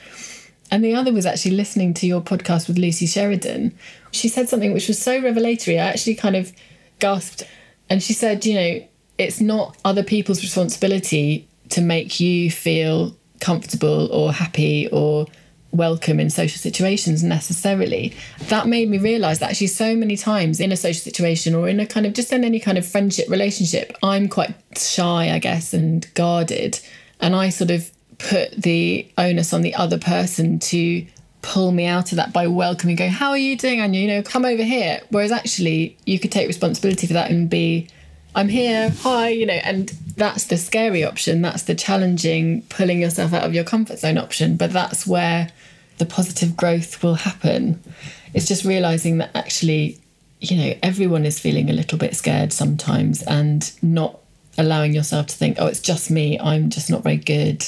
[0.72, 3.78] And the other was actually listening to your podcast with Lucy Sheridan.
[4.12, 5.80] She said something which was so revelatory.
[5.80, 6.54] I actually kind of
[7.00, 7.44] gasped.
[7.90, 8.88] And she said, you know,
[9.18, 15.28] it's not other people's responsibility to make you feel comfortable or happy or
[15.72, 18.14] welcome in social situations necessarily.
[18.50, 21.80] That made me realize that actually so many times in a social situation or in
[21.80, 25.74] a kind of just in any kind of friendship relationship, I'm quite shy, I guess,
[25.74, 26.80] and guarded.
[27.20, 31.06] And I sort of put the onus on the other person to
[31.42, 34.00] pull me out of that by welcoming, going, How are you doing, Anya?
[34.00, 35.02] You know, come over here.
[35.10, 37.88] Whereas actually you could take responsibility for that and be
[38.34, 41.42] I'm here, hi, you know, and that's the scary option.
[41.42, 44.56] That's the challenging, pulling yourself out of your comfort zone option.
[44.56, 45.50] But that's where
[45.98, 47.82] the positive growth will happen.
[48.34, 50.00] It's just realizing that actually,
[50.40, 54.20] you know, everyone is feeling a little bit scared sometimes and not
[54.58, 56.40] allowing yourself to think, oh, it's just me.
[56.40, 57.66] I'm just not very good.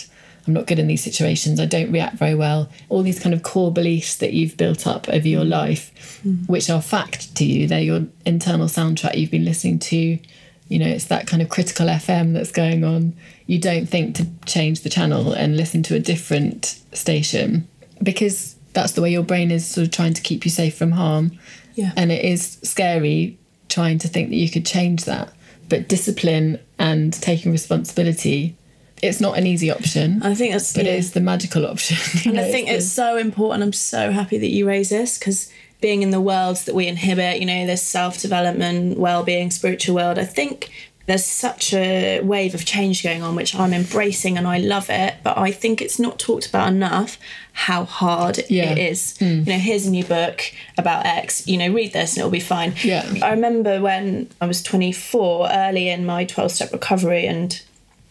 [0.47, 1.60] I'm not good in these situations.
[1.60, 2.69] I don't react very well.
[2.89, 6.52] All these kind of core beliefs that you've built up over your life, mm-hmm.
[6.52, 10.19] which are fact to you, they're your internal soundtrack you've been listening to
[10.67, 13.13] you know it's that kind of critical fm that's going on
[13.47, 17.67] you don't think to change the channel and listen to a different station
[18.02, 20.91] because that's the way your brain is sort of trying to keep you safe from
[20.91, 21.38] harm
[21.76, 21.91] Yeah.
[21.97, 23.38] and it is scary
[23.69, 25.34] trying to think that you could change that
[25.69, 28.56] but discipline and taking responsibility
[29.02, 30.93] it's not an easy option I think that's but yeah.
[30.93, 33.63] it is the magical option And know, I think the- it's so important.
[33.63, 35.52] I'm so happy that you raise this because
[35.84, 39.96] being in the worlds that we inhibit, you know, this self development, well being, spiritual
[39.96, 40.72] world, I think
[41.06, 45.15] there's such a wave of change going on, which I'm embracing and I love it.
[45.22, 47.17] But I think it's not talked about enough
[47.52, 48.72] how hard Yeah.
[48.72, 49.17] it is.
[49.17, 49.26] Hmm.
[49.26, 50.41] You know, here's a new book
[50.78, 52.74] about X, you know, read this and it'll be fine.
[52.82, 53.06] Yeah.
[53.22, 57.62] I remember when I was 24, early in my 12 step recovery, and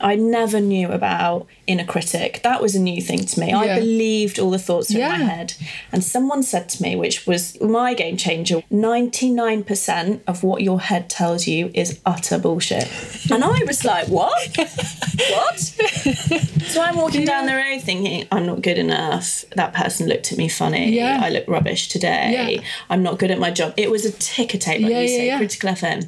[0.03, 2.41] I never knew about inner critic.
[2.43, 3.53] That was a new thing to me.
[3.53, 5.19] I believed all the thoughts that were in Yeah.
[5.19, 5.55] my head.
[5.93, 11.09] And someone said to me, which was my game changer 99% of what your head
[11.09, 12.89] tells you is utter bullshit.
[13.31, 14.33] And I was like, what?
[14.57, 15.59] what?
[15.59, 19.45] So I'm walking down the road thinking, I'm not good enough.
[19.55, 20.93] That person looked at me funny.
[20.95, 21.21] Yeah.
[21.23, 22.57] I look rubbish today.
[22.57, 22.63] Yeah.
[22.91, 23.75] I'm not good at my job.
[23.77, 25.39] It was a ticker tape, like Yeah, you yeah, say, yeah.
[25.39, 26.07] Critical FM.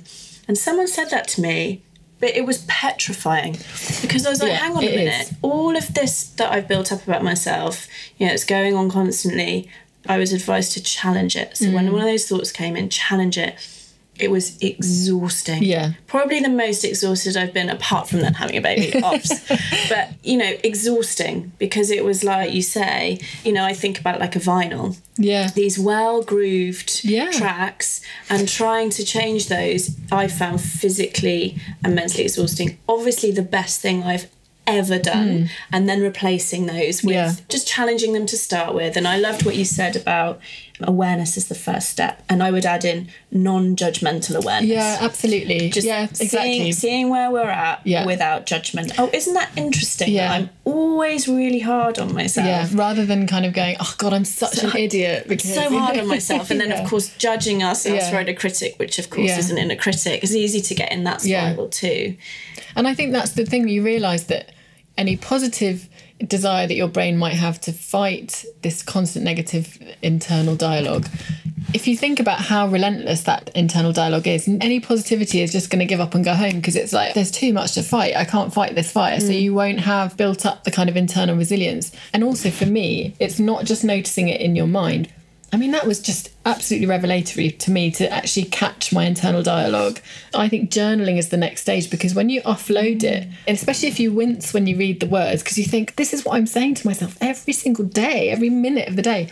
[0.48, 1.82] And someone said that to me,
[2.24, 3.52] but it was petrifying
[4.00, 5.30] because I was like, Yeah, hang on a minute.
[5.30, 5.34] is.
[5.42, 9.68] All of this that I've built up about myself, you know, it's going on constantly.
[10.08, 11.54] I was advised to challenge it.
[11.58, 11.74] So Mm.
[11.74, 13.54] when one of those thoughts came in, challenge it.
[14.18, 15.62] It was exhausting.
[15.64, 15.92] Yeah.
[16.06, 19.40] Probably the most exhausted I've been, apart from then having a baby, ops.
[19.88, 24.20] But, you know, exhausting because it was like you say, you know, I think about
[24.20, 25.50] like a vinyl Yeah.
[25.54, 27.30] these well grooved Yeah.
[27.32, 28.00] tracks
[28.30, 32.78] and trying to change those I found physically and mentally exhausting.
[32.88, 34.28] Obviously, the best thing I've
[34.66, 35.44] ever done, hmm.
[35.72, 37.14] and then replacing those with.
[37.14, 37.32] Yeah.
[37.50, 38.96] just challenging them to start with.
[38.96, 40.40] And I loved what you said about
[40.80, 44.70] awareness is the first step, and I would add in non judgmental awareness.
[44.70, 45.70] Yeah, absolutely.
[45.70, 46.28] Just yeah, exactly.
[46.28, 48.04] seeing, seeing where we're at Yeah.
[48.06, 48.92] without judgment.
[48.98, 50.10] Oh, isn't that interesting?
[50.12, 50.32] Yeah.
[50.32, 52.46] I'm always really hard on myself.
[52.46, 55.26] yeah, rather than kind of going, oh God, I'm such an idiot.
[55.28, 56.82] Because, so hard on myself and then Yeah.
[56.82, 58.10] of course judging ourselves Yeah.
[58.10, 59.38] for inner critic which of course Yeah.
[59.38, 62.16] is an inner critic it's easy to get in that spiral too
[62.76, 64.50] And I think that's the thing you realise that
[64.98, 65.88] any positive
[66.26, 71.08] desire that your brain might have to fight this constant negative internal dialogue,
[71.72, 75.80] if you think about how relentless that internal dialogue is, any positivity is just going
[75.80, 78.14] to give up and go home because it's like there's too much to fight.
[78.14, 79.18] I can't fight this fire.
[79.20, 79.40] So mm.
[79.40, 81.90] you won't have built up the kind of internal resilience.
[82.12, 85.08] And also for me, it's not just noticing it in your mind.
[85.54, 90.00] I mean, that was just absolutely revelatory to me to actually catch my internal dialogue.
[90.34, 94.00] I think journaling is the next stage because when you offload it, and especially if
[94.00, 96.74] you wince when you read the words, because you think, this is what I'm saying
[96.74, 99.30] to myself every single day, every minute of the day.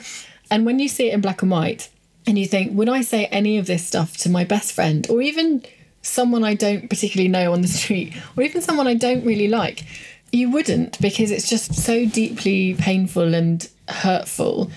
[0.49, 1.89] And when you see it in black and white,
[2.25, 5.23] and you think, would I say any of this stuff to my best friend or
[5.23, 5.65] even
[6.03, 9.85] someone I don't particularly know on the street or even someone I don't really like?
[10.31, 14.71] You wouldn't because it's just so deeply painful and hurtful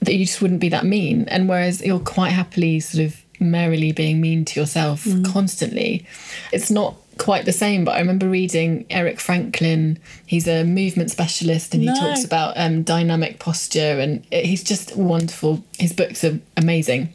[0.00, 1.24] that you just wouldn't be that mean.
[1.28, 6.06] And whereas you're quite happily sort of merrily being mean to yourself constantly,
[6.52, 7.84] it's not quite the same.
[7.84, 9.98] But I remember reading Eric Franklin.
[10.26, 11.94] He's a movement specialist and he No.
[11.94, 15.64] talks about um, dynamic posture and he's just wonderful.
[15.78, 17.12] His books are amazing.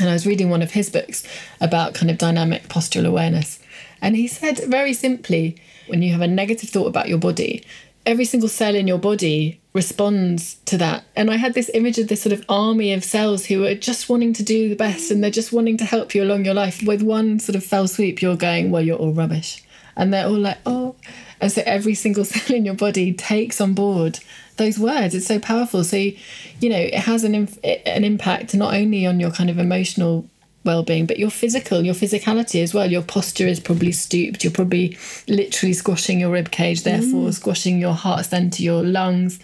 [0.00, 1.22] And I was reading one of his books
[1.60, 3.60] about kind of dynamic postural awareness.
[4.02, 7.64] And he said very simply when you have a negative thought about your body,
[8.04, 11.04] every single cell in your body responds to that.
[11.16, 14.08] And I had this image of this sort of army of cells who are just
[14.08, 16.82] wanting to do the best and they're just wanting to help you along your life.
[16.84, 19.64] With one sort of fell swoop, you're going, well, you're all rubbish.
[19.96, 20.94] And they're all like, oh.
[21.40, 24.20] And so every single cell in your body takes on board
[24.56, 25.14] those words.
[25.14, 25.82] It's so powerful.
[25.82, 30.28] So, you know, it has an, an impact not only on your kind of emotional
[30.64, 32.90] well-being but your physical your physicality as well.
[32.90, 34.44] Your posture is probably stooped.
[34.44, 34.98] You're probably
[35.28, 37.34] literally squashing your rib cage therefore mm.
[37.34, 39.38] squashing your heart center your lungs.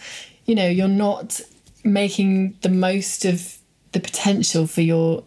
[0.45, 1.41] You know you're not
[1.83, 3.57] making the most of
[3.91, 5.23] the potential for your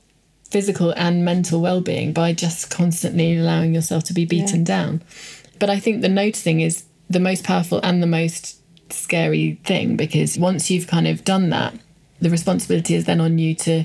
[0.48, 5.02] physical and mental well-being by just constantly allowing yourself to be beaten down.
[5.58, 10.38] But i think the noticing is the most powerful and the most scary thing because
[10.38, 11.74] once you've kind of done that
[12.20, 13.84] the responsibility is then on you to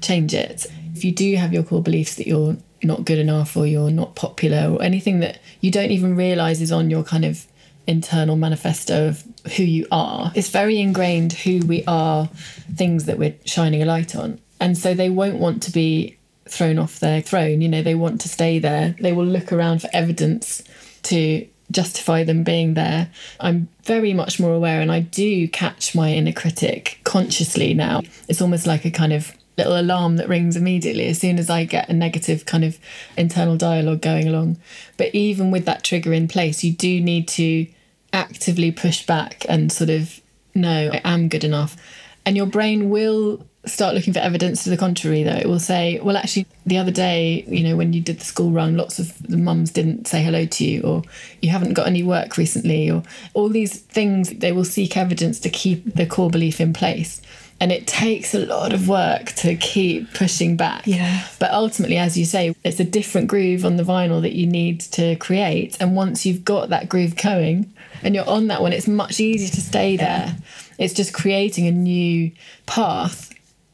[0.00, 0.66] change it.
[1.00, 4.16] If you do have your core beliefs that you're not good enough or you're not
[4.16, 7.46] popular or anything that you don't even realize is on your kind of
[7.86, 9.24] internal manifesto of
[9.56, 12.26] who you are, it's very ingrained who we are,
[12.74, 14.38] things that we're shining a light on.
[14.60, 17.62] And so they won't want to be thrown off their throne.
[17.62, 18.94] You know, they want to stay there.
[19.00, 20.62] They will look around for evidence
[21.04, 23.08] to justify them being there.
[23.40, 28.02] I'm very much more aware and I do catch my inner critic consciously now.
[28.28, 31.64] It's almost like a kind of little alarm that rings immediately as soon as I
[31.64, 32.78] get a negative kind of
[33.16, 34.58] internal dialogue going along.
[34.96, 37.66] But even with that trigger in place, you do need to
[38.12, 40.20] actively push back and sort of,
[40.54, 41.76] no, I am good enough.
[42.24, 46.00] And your brain will start looking for evidence to the contrary though it will say
[46.00, 49.18] well actually the other day you know when you did the school run lots of
[49.22, 51.02] the mums didn't say hello to you or
[51.42, 53.02] you haven't got any work recently or
[53.34, 57.20] all these things they will seek evidence to keep the core belief in place
[57.60, 61.26] and it takes a lot of work to keep pushing back Yeah.
[61.38, 64.80] but ultimately as you say it's a different groove on the vinyl that you need
[64.92, 68.88] to create and once you've got that groove going and you're on that one it's
[68.88, 70.36] much easier to stay there
[70.78, 72.30] it's just creating a new
[72.66, 73.32] path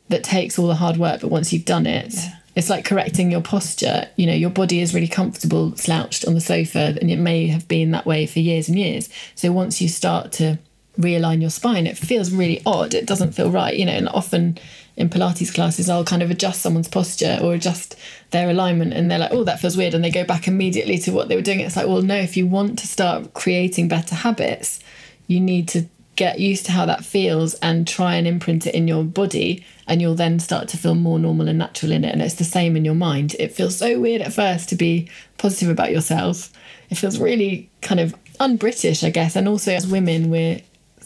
[0.08, 2.14] that takes all the hard work but once you've done it
[2.56, 4.08] It's like correcting your posture.
[4.16, 7.68] You know, your body is really comfortable slouched on the sofa, and it may have
[7.68, 9.10] been that way for years and years.
[9.34, 10.58] So once you start to
[10.98, 12.94] realign your spine, it feels really odd.
[12.94, 14.58] It doesn't feel right, you know, and often
[14.96, 17.96] in Pilates classes, I'll kind of adjust someone's posture or adjust
[18.30, 19.94] their alignment, and they're like, oh, that feels weird.
[19.94, 21.60] And they go back immediately to what they were doing.
[21.60, 24.80] It's like, well, no, if you want to start creating better habits,
[25.26, 25.86] you need to
[26.16, 30.00] get used to how that feels and try and imprint it in your body and
[30.00, 32.74] you'll then start to feel more normal and natural in it and it's the same
[32.74, 36.50] in your mind it feels so weird at first to be positive about yourself
[36.88, 40.58] it feels really kind of un-british i guess and also as women we're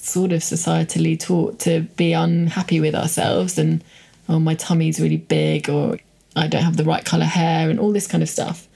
[0.04, 3.84] sort of societally taught to be unhappy with ourselves and
[4.28, 5.98] oh my tummy's really big or
[6.36, 8.68] i don't have the right color hair and all this kind of stuff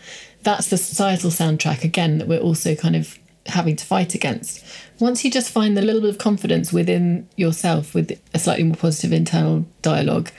[0.43, 4.65] that's the societal soundtrack again that we're also kind of having to fight against.
[4.99, 8.77] Once you just find the little bit of confidence within yourself with a slightly more
[8.77, 10.31] positive internal dialogue,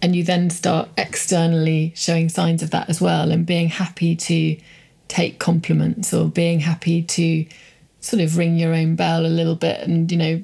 [0.00, 4.56] and you then start externally showing signs of that as well and being happy to
[5.08, 7.44] take compliments or being happy to
[8.00, 10.42] sort of ring your own bell a little bit and, you know,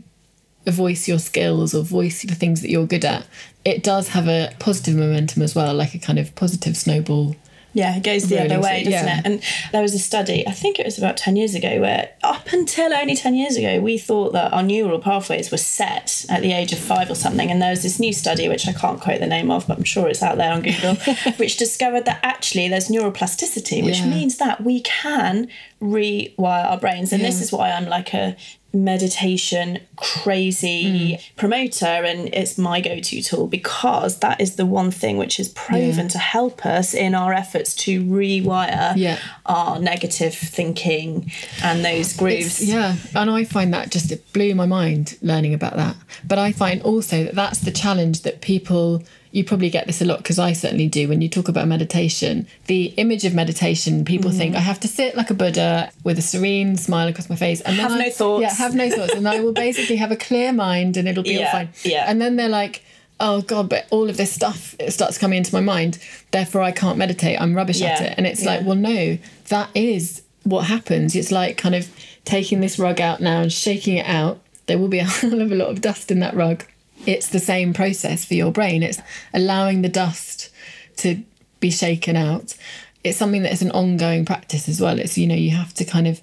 [0.67, 3.27] voice your skills or voice the things that you're good at,
[3.65, 7.37] it does have a positive momentum as well, like a kind of positive snowball
[7.75, 9.19] yeah, it goes the other way, doesn't yeah.
[9.19, 9.27] it?
[9.27, 12.53] And there was a study, I think it was about 10 years ago, where up
[12.53, 16.53] until only 10 years ago, we thought that our neural pathways were set at the
[16.53, 17.51] age of five or something.
[17.51, 19.85] And there was this new study, which I can't quote the name of, but I'm
[19.85, 20.95] sure it's out there on Google,
[21.37, 24.07] which discovered that actually there's neuroplasticity, which Yeah.
[24.07, 25.49] means that we can
[25.83, 27.13] rewire our brains.
[27.13, 28.37] And this is why I'm like a
[28.75, 31.37] meditation crazy mm.
[31.37, 36.07] promoter and it's my go-to tool because that is the one thing which is proven
[36.07, 36.09] Yeah.
[36.09, 39.19] to help us in our efforts to rewire Yeah.
[39.47, 41.31] our negative thinking
[41.63, 42.61] and those grooves.
[42.61, 45.97] It's- yeah, and I find that just it blew my mind learning about that.
[46.27, 49.03] But I find also that that's the challenge that people
[49.35, 52.47] you probably get this a lot because I certainly do when you talk about meditation.
[52.67, 54.39] The image of meditation, people Mm-hmm.
[54.39, 57.61] think I have to sit like a Buddha with a serene smile across my face
[57.63, 58.43] and then Have I- no thoughts.
[58.43, 61.39] Yeah, have no thoughts, and I will basically have a clear mind and it'll be
[61.43, 61.69] all fine.
[61.85, 62.05] yeah.
[62.09, 62.83] And then they're like.
[63.21, 63.69] Oh God!
[63.69, 66.01] But all of this stuff it starts coming into my mind.
[66.33, 67.41] Therefore, I can't meditate.
[67.41, 68.15] I'm rubbish at it.
[68.17, 68.57] And it's yeah.
[68.57, 69.19] like, well, no,
[69.51, 71.15] that is what happens.
[71.15, 71.89] It's like kind of
[72.25, 74.41] taking this rug out now and shaking it out.
[74.67, 76.65] There will be a hell of a lot of dust in that rug.
[77.07, 78.83] It's the same process for your brain.
[78.83, 79.01] It's
[79.33, 80.51] allowing the dust
[80.99, 81.23] to
[81.61, 82.55] be shaken out.
[83.03, 84.99] It's something that is an ongoing practice as well.
[84.99, 86.21] It's, you know, you have to kind of,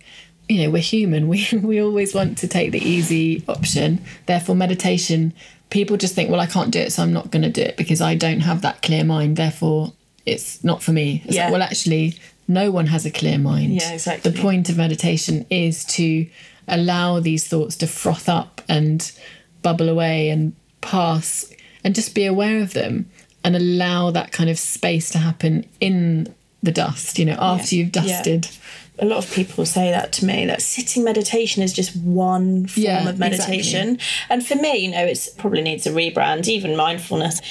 [0.50, 1.28] you know, we're human.
[1.30, 4.04] We, we always want to take the easy option.
[4.26, 5.34] Therefore, meditation,
[5.70, 7.78] people just think, well, I can't do it, so I'm not going to do it
[7.78, 9.38] because I don't have that clear mind.
[9.38, 9.94] Therefore,
[10.26, 11.22] it's not for me.
[11.26, 11.46] It's Yeah.
[11.46, 12.16] like, well, actually,
[12.48, 13.74] no one has a clear mind.
[13.74, 14.32] Yeah, exactly.
[14.32, 16.28] The point of meditation is to
[16.68, 19.12] allow these thoughts to froth up and
[19.62, 21.52] bubble away and pass
[21.84, 23.10] and just be aware of them
[23.44, 27.96] and allow that kind of space to happen in the dust, you know, after you've
[27.96, 28.02] Yeah.
[28.04, 28.48] dusted.
[29.00, 32.84] a lot of people say that to me that sitting meditation is just one form
[32.86, 33.98] Yeah, of meditation
[34.30, 37.42] and for me you know it probably needs a rebrand even mindfulness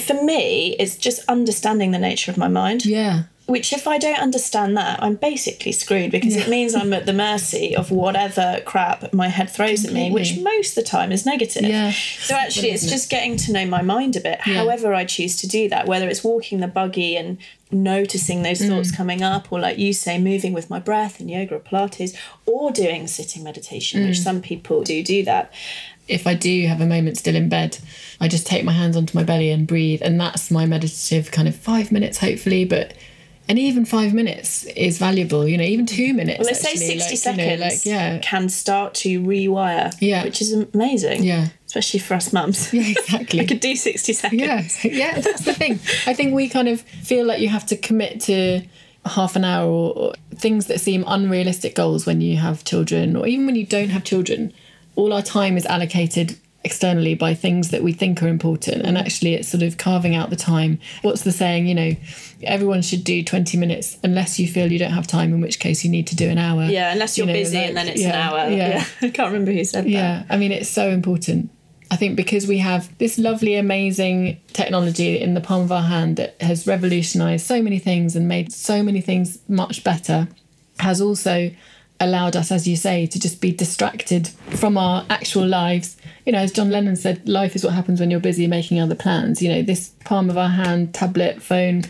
[0.00, 3.24] for me it's just understanding the nature of my mind Yeah.
[3.46, 7.12] Which if i don't understand that i'm basically screwed because it means i'm at the
[7.12, 11.24] mercy of whatever crap my head throws at me which most of the time is
[11.24, 11.92] negative Yeah.
[11.92, 15.46] so actually it's just getting to know my mind a bit however i choose to
[15.48, 17.38] do that whether it's walking the buggy and
[17.70, 18.96] noticing those thoughts Mm.
[18.96, 22.14] coming up or like you say moving with my breath in yoga or pilates
[22.46, 24.08] or doing sitting meditation Mm.
[24.08, 25.52] which some people do do that
[26.08, 27.78] If I do have a moment still in bed,
[28.20, 30.00] I just take my hands onto my belly and breathe.
[30.06, 32.64] And that's my meditative kind of five minutes, hopefully.
[32.64, 32.94] But
[33.48, 36.38] and even five minutes is valuable, you know, even two minutes.
[36.40, 38.18] well they say 60 like, you know, seconds like, yeah.
[38.18, 40.24] can start to rewire Yeah.
[40.24, 41.48] which is amazing Yeah.
[41.66, 43.40] especially for us mums Yeah, exactly.
[43.44, 45.74] I could do 60 seconds Yeah, yeah, that's the thing.
[46.06, 48.62] I think we kind of feel like you have to commit to
[49.04, 53.26] half an hour or, or things that seem unrealistic goals when you have children, or
[53.28, 54.52] even when you don't have children.
[54.96, 56.36] All our time is allocated
[56.66, 60.28] externally by things that we think are important, and actually, it's sort of carving out
[60.30, 60.78] the time.
[61.02, 61.66] What's the saying?
[61.66, 61.90] You know,
[62.42, 65.84] everyone should do 20 minutes unless you feel you don't have time, in which case
[65.84, 66.64] you need to do an hour.
[66.64, 68.50] Yeah, unless you're You know, busy like, and then it's yeah, an hour.
[68.50, 68.68] yeah.
[68.68, 68.84] Yeah.
[69.08, 69.90] I can't remember who said that.
[69.90, 71.50] Yeah, I mean, it's so important.
[71.88, 76.16] I think because we have this lovely, amazing technology in the palm of our hand
[76.16, 80.26] that has revolutionized so many things and made so many things much better,
[80.80, 81.52] has also
[82.00, 85.96] allowed us, as you say, to just be distracted from our actual lives.
[86.24, 88.94] You know, as John Lennon said, life is what happens when you're busy making other
[88.94, 89.40] plans.
[89.40, 91.84] You know, this palm of our hand, tablet, phone,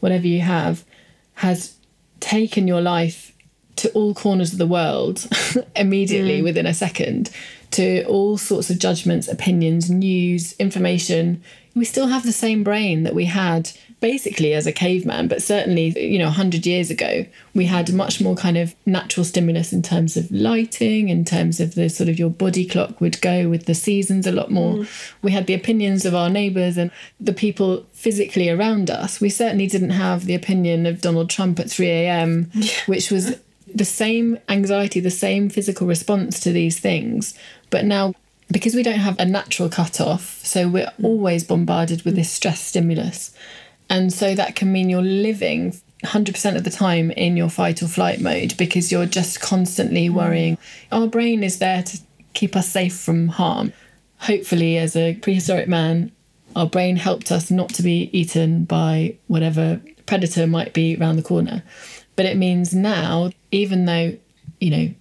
[0.00, 0.84] whatever you have,
[1.34, 1.76] has
[2.20, 3.32] taken your life
[3.76, 5.26] to all corners of the world
[5.76, 6.44] immediately mm.
[6.44, 7.30] within a second
[7.70, 11.42] to all sorts of judgments, opinions, news, information.
[11.74, 13.70] we still have the same brain that we had
[14.00, 18.36] basically as a caveman, but certainly, you know, 100 years ago, we had much more
[18.36, 22.30] kind of natural stimulus in terms of lighting, in terms of the sort of your
[22.30, 24.74] body clock would go with the seasons a lot more.
[24.74, 25.12] Mm.
[25.22, 29.20] We had the opinions of our neighbours and the people physically around us.
[29.20, 32.50] We certainly didn't have the opinion of Donald Trump at 3 a.m.,
[32.86, 33.36] which was
[33.74, 37.34] the same anxiety, the same physical response to these things.
[37.70, 38.14] But now,
[38.50, 41.04] because we don't have a natural cut-off, so we're mm.
[41.04, 43.34] always bombarded with this stress stimulus.
[43.90, 45.74] And so that can mean you're living
[46.04, 50.14] 100% of the time in your fight or flight mode because you're just constantly mm.
[50.14, 50.58] worrying.
[50.92, 51.98] Our brain is there to
[52.34, 53.72] keep us safe from harm.
[54.20, 56.12] Hopefully, as a prehistoric man,
[56.54, 61.22] our brain helped us not to be eaten by whatever predator might be around the
[61.22, 61.62] corner.
[62.16, 64.16] But it means now, even though,
[64.60, 64.94] you know,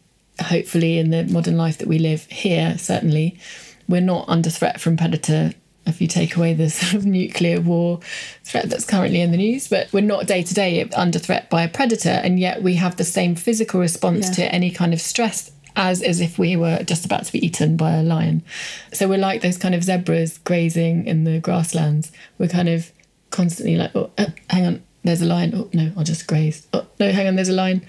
[0.43, 3.39] hopefully in the modern life that we live here, certainly,
[3.87, 5.53] we're not under threat from predator
[5.87, 7.99] if you take away the sort of nuclear war
[8.43, 11.63] threat that's currently in the news, but we're not day to day under threat by
[11.63, 14.45] a predator, and yet we have the same physical response yeah.
[14.45, 17.77] to any kind of stress as as if we were just about to be eaten
[17.77, 18.43] by a lion.
[18.91, 22.11] So we're like those kind of zebras grazing in the grasslands.
[22.37, 22.91] We're kind of
[23.29, 25.53] constantly like, oh, uh, hang on, there's a lion.
[25.55, 26.67] Oh no, I'll just graze.
[26.73, 27.85] Oh no, hang on, there's a lion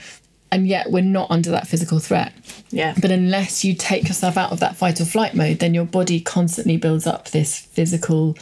[0.51, 2.32] and yet we're not under that physical threat.
[2.70, 2.94] Yeah.
[3.01, 6.20] But unless you take yourself out of that fight or flight mode, then your body
[6.20, 8.36] constantly builds up this physical,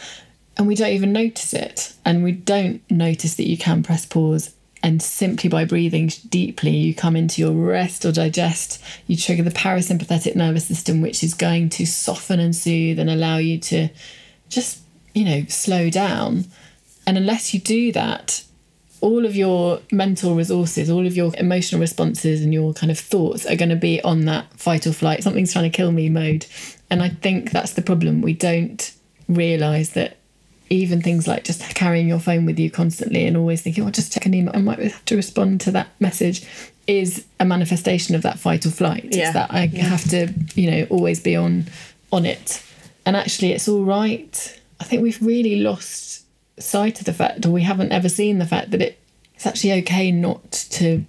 [0.57, 1.95] and we don't even notice it.
[2.05, 4.55] And we don't notice that you can press pause.
[4.83, 8.81] And simply by breathing deeply, you come into your rest or digest.
[9.09, 13.39] You trigger the parasympathetic nervous system, which is going to soften and soothe and allow
[13.39, 13.89] you to
[14.49, 14.81] just,
[15.13, 16.45] you know, slow down.
[17.07, 18.45] And unless you do that,
[19.01, 23.47] all of your mental resources, all of your emotional responses and your kind of thoughts
[23.47, 26.47] are going to be on that fight or flight, something's trying to kill me mode.
[26.91, 28.23] And I think that's the problem.
[28.23, 28.93] We don't
[29.29, 30.17] realize that
[30.71, 34.13] even things like just carrying your phone with you constantly and always thinking, oh, just
[34.13, 36.47] check an email, I might have to respond to that message
[36.87, 39.09] is a manifestation of that fight or flight.
[39.11, 39.25] Yeah.
[39.25, 39.85] It's that I yeah.
[39.85, 41.67] have to, you know, always be on
[42.13, 42.63] on it.
[43.05, 44.61] And actually it's all right.
[44.81, 46.26] I think we've really lost
[46.59, 48.99] sight of the fact, or we haven't ever seen the fact that it,
[49.35, 51.05] it's actually okay not to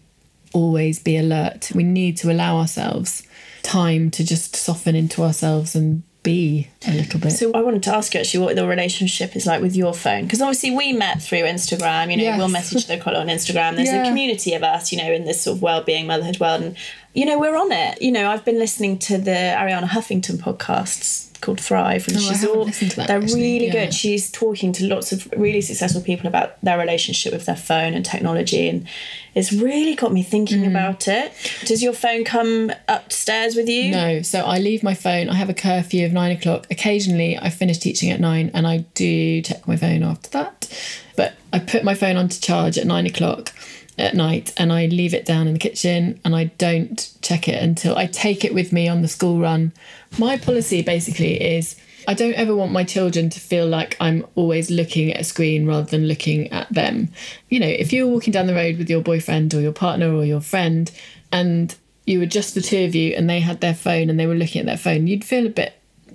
[0.53, 1.71] always be alert.
[1.73, 3.23] We need to allow ourselves
[3.63, 7.31] time to just soften into ourselves and be a little bit.
[7.31, 10.23] So I wanted to ask you actually what the relationship is like with your phone
[10.23, 12.11] because obviously we met through Instagram.
[12.11, 12.37] You know, yes.
[12.37, 13.75] we'll message the collar on Instagram.
[13.75, 14.03] There's yeah.
[14.03, 16.77] a community of us, you know, in this sort of well-being motherhood world, and
[17.13, 18.01] you know we're on it.
[18.01, 22.45] You know, I've been listening to the Arianna Huffington podcasts called Thrive, and oh, she's
[22.45, 23.41] all they're actually.
[23.41, 23.85] really yeah.
[23.85, 23.93] good.
[23.93, 28.05] She's talking to lots of really successful people about their relationship with their phone and
[28.05, 28.87] technology, and
[29.35, 30.67] it's really got me thinking mm.
[30.67, 31.31] about it.
[31.65, 33.91] Does your phone come upstairs with you?
[33.91, 35.29] No, so I leave my phone.
[35.29, 36.67] I have a curfew of nine o'clock.
[36.71, 40.67] Occasionally, I finish teaching at nine, and I do check my phone after that.
[41.15, 43.53] But I put my phone onto charge at nine o'clock
[43.97, 47.61] at night and I leave it down in the kitchen and I don't check it
[47.61, 49.73] until I take it with me on the school run.
[50.17, 51.75] My policy basically is
[52.07, 55.65] I don't ever want my children to feel like I'm always looking at a screen
[55.65, 57.09] rather than looking at them.
[57.49, 60.13] You know, if you were walking down the road with your boyfriend or your partner
[60.13, 60.89] or your friend
[61.33, 64.25] and you were just the two of you and they had their phone and they
[64.25, 65.73] were looking at their phone, you'd feel a bit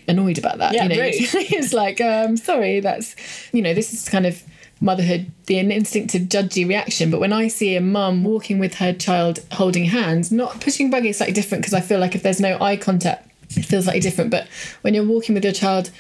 [0.09, 0.73] annoyed about that.
[0.73, 3.15] Yeah, you know, it's like, um, sorry, that's
[3.53, 4.43] you know, this is kind of
[4.81, 9.39] motherhood the instinctive judgy reaction but when i see a mum walking with her child
[9.53, 12.61] holding hands not pushing buggy is slightly different because i feel like if there's no
[12.61, 14.47] eye contact it feels slightly different but
[14.83, 15.91] when you're walking with your child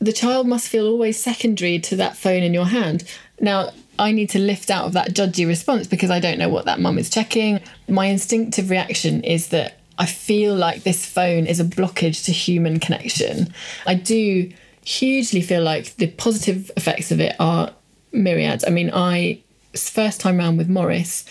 [0.00, 3.04] the child must feel always secondary to that phone in your hand
[3.40, 6.64] now I need to lift out of that judgy response because I don't know what
[6.64, 7.60] that mum is checking.
[7.88, 12.80] My instinctive reaction is that I feel like this phone is a blockage to human
[12.80, 13.52] connection.
[13.86, 14.52] I do
[14.84, 17.72] hugely feel like the positive effects of it are
[18.12, 18.64] myriads.
[18.66, 19.40] I mean, I
[19.76, 21.24] first time round with Morris,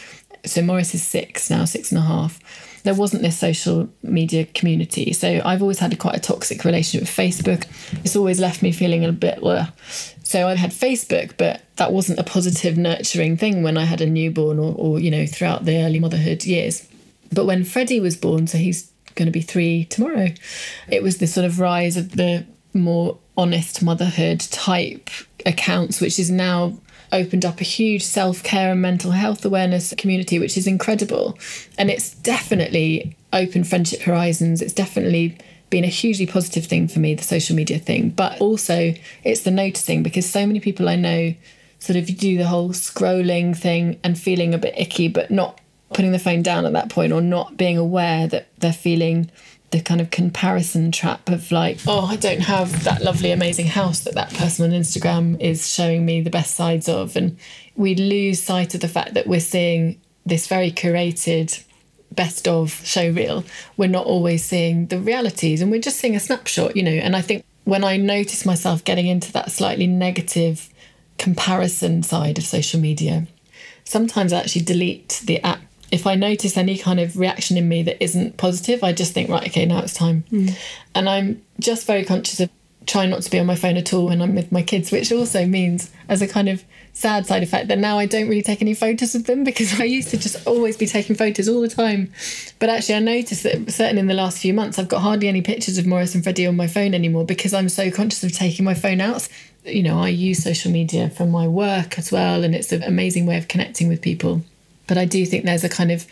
[0.46, 2.40] so Morris is six now, six and a half.
[2.84, 7.08] There wasn't this social media community, so I've always had a, quite a toxic relationship
[7.08, 7.66] with Facebook.
[8.04, 9.40] It's always left me feeling a bit.
[9.42, 9.68] Ugh.
[10.24, 14.06] So I had Facebook, but that wasn't a positive, nurturing thing when I had a
[14.06, 16.88] newborn or, or you know throughout the early motherhood years.
[17.32, 20.30] But when Freddie was born, so he's going to be three tomorrow,
[20.90, 25.10] it was the sort of rise of the more honest motherhood type
[25.46, 26.78] accounts, which is now
[27.14, 31.38] opened up a huge self care and mental health awareness community, which is incredible.
[31.78, 34.62] And it's definitely opened friendship horizons.
[34.62, 35.38] It's definitely
[35.70, 38.10] been a hugely positive thing for me, the social media thing.
[38.10, 38.94] But also,
[39.24, 41.34] it's the noticing because so many people I know
[41.80, 45.60] sort of do the whole scrolling thing and feeling a bit icky, but not
[45.94, 49.30] putting the phone down at that point or not being aware that they're feeling
[49.74, 54.02] the kind of comparison trap of like, oh, I don't have that lovely, amazing house
[54.02, 57.16] that that person on Instagram is showing me the best sides of.
[57.16, 57.38] And
[57.76, 61.64] we lose sight of the fact that we're seeing this very curated
[62.12, 63.44] best of show reel.
[63.76, 66.92] We're not always seeing the realities and we're just seeing a snapshot, you know.
[66.92, 70.70] And I think when I notice myself getting into that slightly negative
[71.18, 73.26] comparison side of social media,
[73.86, 75.62] sometimes I actually delete the app.
[75.94, 79.30] If I notice any kind of reaction in me that isn't positive, I just think,
[79.30, 80.24] right, okay, now it's time.
[80.32, 80.58] Mm.
[80.96, 82.50] And I'm just very conscious of
[82.86, 85.12] trying not to be on my phone at all when I'm with my kids, which
[85.12, 86.64] also means, as a kind of
[86.94, 89.84] sad side effect, that now I don't really take any photos of them because I
[89.84, 92.12] used to just always be taking photos all the time.
[92.60, 95.42] But actually, I noticed that certainly in the last few months, I've got hardly any
[95.42, 98.66] pictures of Morris and Freddie on my phone anymore because I'm so conscious of taking
[98.66, 99.30] my phone out
[99.66, 103.26] you know, I use social media for my work as well, and it's an amazing
[103.26, 104.42] way of connecting with people.
[104.88, 106.06] But I do think there's a kind of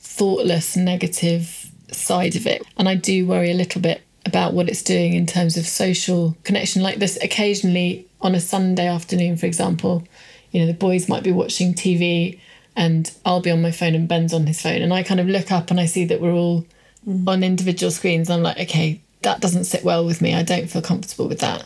[0.00, 2.62] thoughtless, negative side of it.
[2.76, 6.36] And I do worry a little bit about what it's doing in terms of social
[6.44, 6.82] connection.
[6.82, 10.04] Like this, occasionally on a Sunday afternoon, for example,
[10.50, 12.38] you know, the boys might be watching TV
[12.76, 14.82] and I'll be on my phone and Ben's on his phone.
[14.82, 16.64] And I kind of look up and I see that we're all
[17.06, 17.26] mm.
[17.26, 18.30] on individual screens.
[18.30, 20.34] I'm like, okay, that doesn't sit well with me.
[20.34, 21.64] I don't feel comfortable with that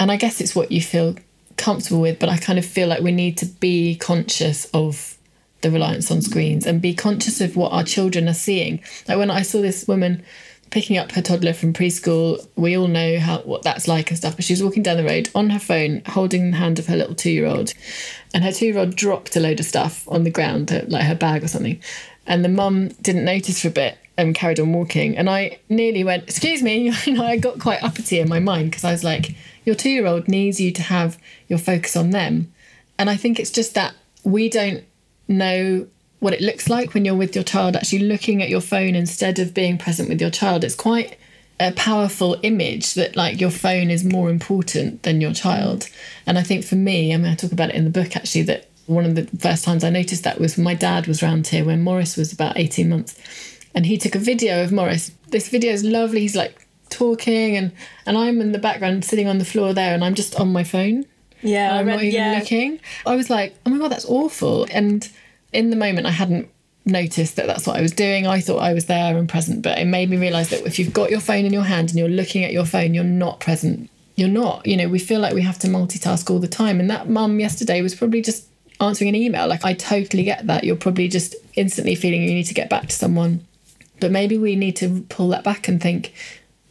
[0.00, 1.16] and I guess it's what you feel
[1.56, 5.13] comfortable with, but I kind of feel like we need to be conscious of
[5.64, 8.80] the reliance on screens and be conscious of what our children are seeing.
[9.08, 10.22] Like when I saw this woman
[10.70, 14.36] picking up her toddler from preschool, we all know how what that's like and stuff.
[14.36, 16.96] But she was walking down the road on her phone, holding the hand of her
[16.96, 17.72] little two year old,
[18.34, 21.04] and her two year old dropped a load of stuff on the ground, uh, like
[21.04, 21.80] her bag or something.
[22.26, 25.16] And the mum didn't notice for a bit and carried on walking.
[25.16, 26.90] And I nearly went, "Excuse me,".
[27.06, 29.34] I got quite uppity in my mind because I was like
[29.64, 32.52] your two year old needs you to have your focus on them.
[32.98, 33.94] And I think it's just that
[34.24, 34.84] we don't
[35.28, 35.86] know
[36.20, 39.38] what it looks like when you're with your child, actually looking at your phone instead
[39.38, 40.64] of being present with your child.
[40.64, 41.18] It's quite
[41.60, 45.88] a powerful image that like your phone is more important than your child.
[46.26, 48.42] And I think for me, I mean, I talk about it in the book actually
[48.42, 51.64] that one of the first times I noticed that was my dad was around here
[51.64, 53.18] when Morris was about 18 months.
[53.74, 55.12] And he took a video of Morris.
[55.28, 56.20] This video is lovely.
[56.20, 57.72] He's like talking and
[58.06, 60.64] and I'm in the background sitting on the floor there and I'm just on my
[60.64, 61.06] phone.
[61.44, 62.38] Yeah, I'm um, read, not even yeah.
[62.38, 62.80] looking.
[63.06, 64.66] I was like, oh my god, that's awful.
[64.70, 65.08] And
[65.52, 66.48] in the moment, I hadn't
[66.86, 68.26] noticed that that's what I was doing.
[68.26, 70.92] I thought I was there and present, but it made me realize that if you've
[70.92, 73.90] got your phone in your hand and you're looking at your phone, you're not present.
[74.16, 74.66] You're not.
[74.66, 76.80] You know, we feel like we have to multitask all the time.
[76.80, 78.46] And that mum yesterday was probably just
[78.80, 79.46] answering an email.
[79.48, 80.64] Like, I totally get that.
[80.64, 83.44] You're probably just instantly feeling you need to get back to someone.
[84.00, 86.12] But maybe we need to pull that back and think,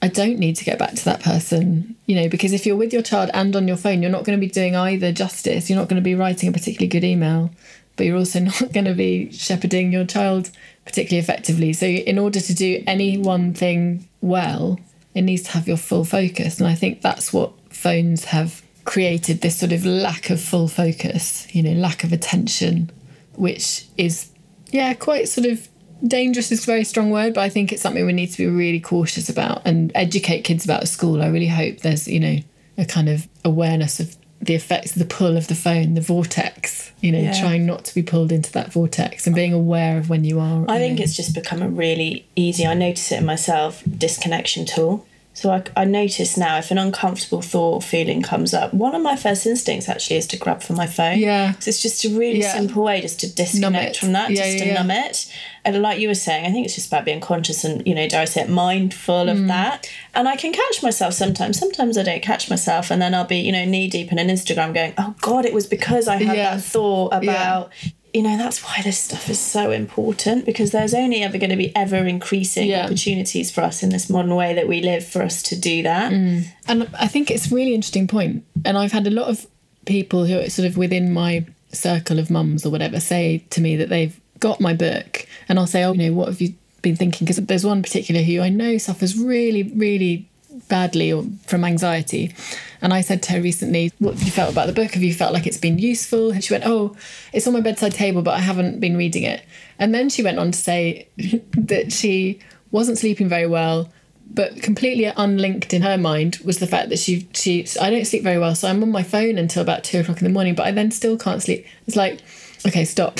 [0.04, 2.92] I don't need to get back to that person, you know, because if you're with
[2.92, 5.70] your child and on your phone, you're not going to be doing either justice.
[5.70, 7.52] You're not going to be writing a particularly good email,
[7.96, 10.50] but you're also not going to be shepherding your child
[10.84, 11.72] particularly effectively.
[11.72, 14.78] So, in order to do any one thing well,
[15.16, 16.60] it needs to have your full focus.
[16.60, 21.48] And I think that's what phones have created this sort of lack of full focus,
[21.56, 22.92] you know, lack of attention,
[23.36, 24.32] which is,
[24.70, 25.70] yeah, quite sort of
[26.06, 28.48] dangerous is a very strong word, but I think it's something we need to be
[28.48, 31.22] really cautious about and educate kids about at school.
[31.22, 32.38] I really hope there's, you know,
[32.78, 37.12] a kind of awareness of the effects, the pull of the phone, the vortex, you
[37.12, 37.40] know, yeah.
[37.40, 40.66] trying not to be pulled into that vortex and being aware of when you are.
[40.68, 41.04] I you think know.
[41.04, 45.08] it's just become a really easy, I notice it in myself, disconnection tool.
[45.36, 49.02] So I, I notice now if an uncomfortable thought or feeling comes up, one of
[49.02, 51.18] my first instincts actually is to grab for my phone.
[51.18, 51.54] Yeah.
[51.66, 52.54] it's just a really yeah.
[52.54, 55.34] simple way just to disconnect from that, yeah, just yeah, to numb it.
[55.66, 58.08] And like you were saying, I think it's just about being conscious and, you know,
[58.08, 59.48] dare I say it, mindful of mm.
[59.48, 59.92] that.
[60.14, 61.58] And I can catch myself sometimes.
[61.58, 62.92] Sometimes I don't catch myself.
[62.92, 65.54] And then I'll be, you know, knee deep in an Instagram going, oh God, it
[65.54, 67.72] was because I had that thought about
[68.14, 71.56] you know that's why this stuff is so important because there's only ever going to
[71.56, 72.86] be ever increasing yeah.
[72.86, 76.12] opportunities for us in this modern way that we live for us to do that
[76.12, 76.46] mm.
[76.68, 78.44] and i think it's a really interesting point.
[78.54, 79.48] point and i've had a lot of
[79.86, 83.76] people who are sort of within my circle of mums or whatever say to me
[83.76, 86.54] that they've got my book and i'll say oh you know what have you
[86.84, 90.30] been thinking because there's one particular who i know suffers really really
[90.68, 92.34] badly or from anxiety.
[92.82, 94.92] And I said to her recently, What have you felt about the book?
[94.92, 96.32] Have you felt like it's been useful?
[96.32, 96.96] And she went, Oh,
[97.32, 99.44] it's on my bedside table, but I haven't been reading it.
[99.80, 101.08] And then she went on to say
[101.54, 102.40] that she
[102.72, 103.92] wasn't sleeping very well,
[104.30, 108.24] but completely unlinked in her mind was the fact that she she I don't sleep
[108.24, 110.66] very well, so I'm on my phone until about two o'clock in the morning, but
[110.66, 111.66] I then still can't sleep.
[111.88, 112.20] It's like,
[112.66, 113.20] okay, stop.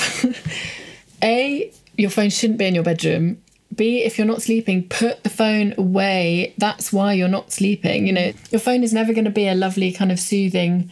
[1.22, 3.38] A, your phone shouldn't be in your bedroom
[3.74, 6.54] B, if you're not sleeping, put the phone away.
[6.58, 8.06] That's why you're not sleeping.
[8.06, 10.90] You know, your phone is never going to be a lovely kind of soothing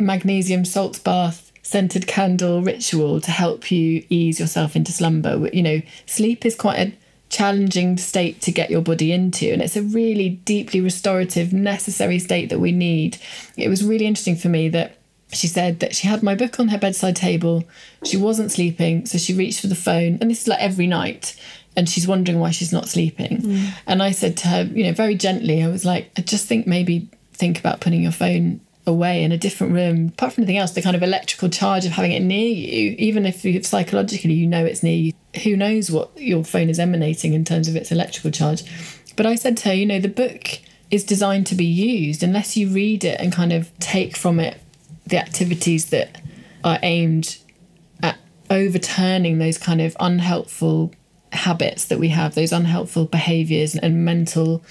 [0.00, 5.48] magnesium salt bath scented candle ritual to help you ease yourself into slumber.
[5.52, 6.92] You know, sleep is quite a
[7.30, 9.50] challenging state to get your body into.
[9.50, 13.18] And it's a really deeply restorative, necessary state that we need.
[13.56, 14.98] It was really interesting for me that
[15.32, 17.64] she said that she had my book on her bedside table.
[18.04, 20.18] She wasn't sleeping, so she reached for the phone.
[20.20, 21.34] And this is like every night.
[21.76, 23.38] And she's wondering why she's not sleeping.
[23.38, 23.68] Mm.
[23.86, 26.66] And I said to her, you know, very gently, I was like, I just think
[26.66, 30.08] maybe think about putting your phone away in a different room.
[30.08, 33.26] Apart from anything else, the kind of electrical charge of having it near you, even
[33.26, 35.12] if you, psychologically you know it's near you,
[35.42, 38.62] who knows what your phone is emanating in terms of its electrical charge.
[39.16, 40.60] But I said to her, you know, the book
[40.90, 44.60] is designed to be used unless you read it and kind of take from it
[45.06, 46.20] the activities that
[46.62, 47.38] are aimed
[48.02, 48.18] at
[48.50, 50.92] overturning those kind of unhelpful
[51.34, 54.64] habits that we have, those unhelpful behaviors and mental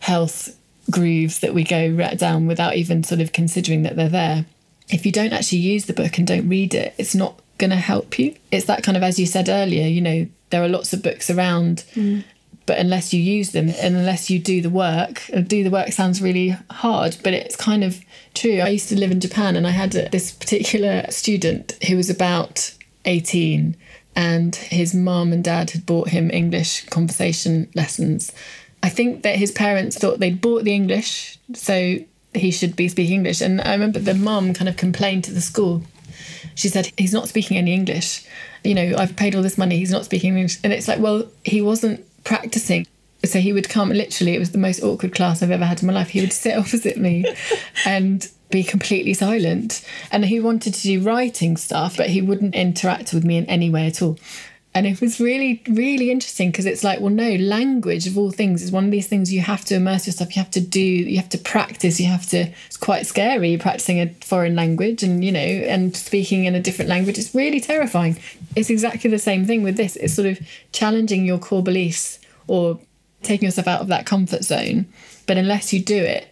[0.00, 0.56] health
[0.90, 4.46] grooves that we go right down without even sort of considering that they're there.
[4.88, 7.76] If you don't actually use the book and don't read it, it's not going to
[7.76, 8.36] help you.
[8.52, 11.28] It's that kind of, as you said earlier, you know, there are lots of books
[11.28, 12.22] around, mm.
[12.66, 16.22] but unless you use them and unless you do the work, do the work sounds
[16.22, 18.00] really hard, but it's kind of
[18.34, 18.60] true.
[18.60, 22.72] I used to live in Japan and I had this particular student who was about
[23.06, 23.76] 18
[24.16, 28.32] and his mom and dad had bought him English conversation lessons
[28.86, 31.96] I think that his parents thought they'd bought the English, so
[32.34, 33.40] he should be speaking English.
[33.40, 35.82] And I remember the mum kind of complained to the school.
[36.54, 38.24] She said, He's not speaking any English.
[38.62, 40.58] You know, I've paid all this money, he's not speaking English.
[40.62, 42.86] And it's like, well, he wasn't practicing.
[43.24, 45.88] So he would come, literally, it was the most awkward class I've ever had in
[45.88, 46.10] my life.
[46.10, 47.24] He would sit opposite me
[47.84, 49.84] and be completely silent.
[50.10, 53.70] And he wanted to do writing stuff, but he wouldn't interact with me in any
[53.70, 54.18] way at all.
[54.76, 58.62] And it was really, really interesting because it's like, well, no, language of all things
[58.62, 61.16] is one of these things you have to immerse yourself, you have to do, you
[61.16, 65.32] have to practice, you have to, it's quite scary practicing a foreign language and, you
[65.32, 67.16] know, and speaking in a different language.
[67.16, 68.18] It's really terrifying.
[68.54, 69.96] It's exactly the same thing with this.
[69.96, 70.38] It's sort of
[70.72, 72.78] challenging your core beliefs or
[73.22, 74.84] taking yourself out of that comfort zone.
[75.26, 76.28] But unless you do it,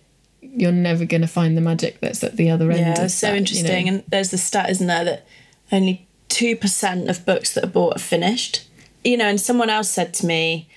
[0.52, 2.80] you're never going to find the magic that's at the other end.
[2.80, 3.86] Yeah, it's so that, interesting.
[3.86, 3.98] You know?
[3.98, 5.26] And there's the stat, isn't there, that
[5.72, 8.68] only 2% of books that are bought are finished.
[9.02, 10.68] You know, and someone else said to me,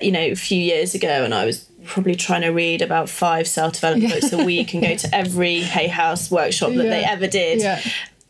[0.00, 3.46] you know, a few years ago, and I was probably trying to read about five
[3.46, 4.20] self development yeah.
[4.20, 6.90] books a week and go to every Hay House workshop that yeah.
[6.90, 7.60] they ever did.
[7.60, 7.80] Yeah.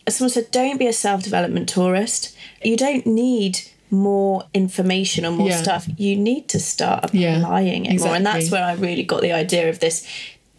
[0.09, 2.37] Someone said, don't be a self development tourist.
[2.63, 3.61] You don't need
[3.93, 5.63] more information or more yeah.
[5.63, 5.87] stuff.
[5.99, 8.09] You need to start applying it exactly.
[8.09, 8.17] more.
[8.17, 10.09] And that's where I really got the idea of this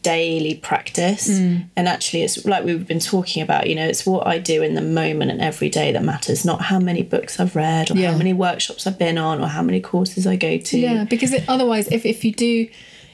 [0.03, 1.65] daily practice mm.
[1.75, 4.75] and actually it's like we've been talking about you know it's what i do in
[4.75, 8.11] the moment and every day that matters not how many books i've read or yeah.
[8.11, 11.31] how many workshops i've been on or how many courses i go to yeah because
[11.31, 12.67] it, otherwise if, if you do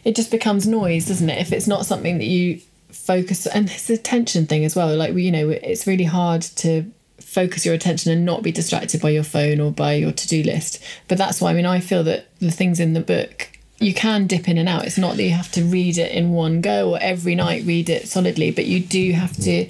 [0.04, 2.60] it just becomes noise doesn't it if it's not something that you
[2.92, 6.92] focus and it's a attention thing as well like you know it's really hard to
[7.20, 10.84] focus your attention and not be distracted by your phone or by your to-do list
[11.08, 14.28] but that's why i mean i feel that the things in the book you can
[14.28, 14.86] dip in and out.
[14.86, 17.90] It's not that you have to read it in one go or every night read
[17.90, 19.70] it solidly, but you do have to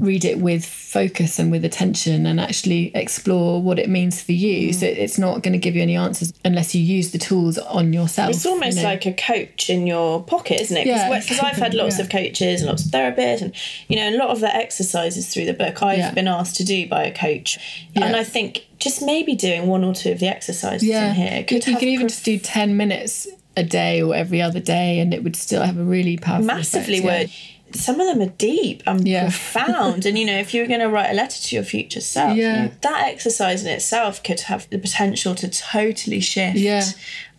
[0.00, 4.70] read it with focus and with attention and actually explore what it means for you.
[4.70, 4.74] Mm.
[4.74, 7.92] So it's not going to give you any answers unless you use the tools on
[7.92, 8.30] yourself.
[8.30, 8.88] It's almost you know?
[8.88, 10.84] like a coach in your pocket, isn't it?
[10.84, 11.46] Because yeah.
[11.46, 12.04] I've had lots yeah.
[12.04, 13.54] of coaches and lots of therapists, and
[13.88, 16.10] you know, a lot of the exercises through the book I've yeah.
[16.12, 19.94] been asked to do by a coach, and I think just maybe doing one or
[19.94, 22.76] two of the exercises in here could you, you could even prof- just do ten
[22.76, 26.46] minutes a day or every other day, and it would still have a really powerful
[26.46, 27.50] massively effect, yeah.
[27.72, 29.24] Some of them are deep and yeah.
[29.24, 32.00] profound, and you know, if you were going to write a letter to your future
[32.00, 32.54] self, yeah.
[32.54, 36.84] You know, that exercise in itself could have the potential to totally shift yeah.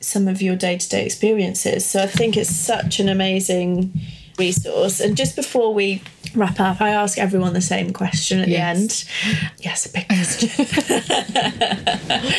[0.01, 1.85] some of your day to day experiences.
[1.85, 3.93] So I think it's such an amazing
[4.37, 4.99] resource.
[4.99, 6.01] And just before we
[6.33, 9.05] wrap up, I ask everyone the same question at yes.
[9.05, 9.53] the end.
[9.59, 10.49] Yes, a big question.